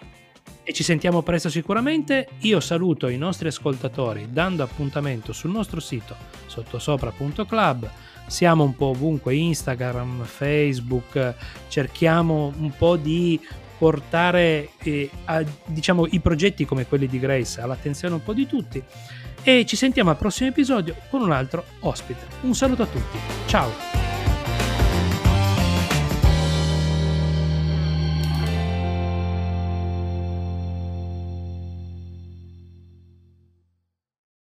E 0.64 0.74
ci 0.74 0.84
sentiamo 0.84 1.22
presto 1.22 1.50
sicuramente. 1.50 2.30
Io 2.40 2.60
saluto 2.60 3.08
i 3.08 3.18
nostri 3.18 3.48
ascoltatori 3.48 4.28
dando 4.32 4.64
appuntamento 4.64 5.34
sul 5.34 5.52
nostro 5.52 5.80
sito 5.80 6.16
sottosopra.club. 6.48 7.90
Siamo 8.28 8.64
un 8.64 8.76
po' 8.76 8.88
ovunque, 8.88 9.36
Instagram, 9.36 10.24
Facebook, 10.24 11.36
cerchiamo 11.68 12.54
un 12.58 12.72
po' 12.76 12.96
di 12.96 13.40
portare 13.78 14.70
eh, 14.84 15.10
a- 15.26 15.44
diciamo, 15.66 16.08
i 16.08 16.20
progetti 16.20 16.66
come 16.66 16.88
quelli 16.88 17.08
di 17.08 17.20
Grace 17.20 17.60
all'attenzione 17.60 18.16
un 18.16 18.24
po' 18.24 18.34
di 18.34 18.48
tutti 18.48 18.82
e 19.44 19.66
ci 19.66 19.76
sentiamo 19.76 20.10
al 20.10 20.18
prossimo 20.18 20.50
episodio 20.50 20.96
con 21.10 21.22
un 21.22 21.32
altro 21.32 21.66
ospite. 21.82 22.26
Un 22.42 22.56
saluto 22.56 22.84
a 22.84 22.88
tutti, 22.88 23.18
ciao! 23.46 24.03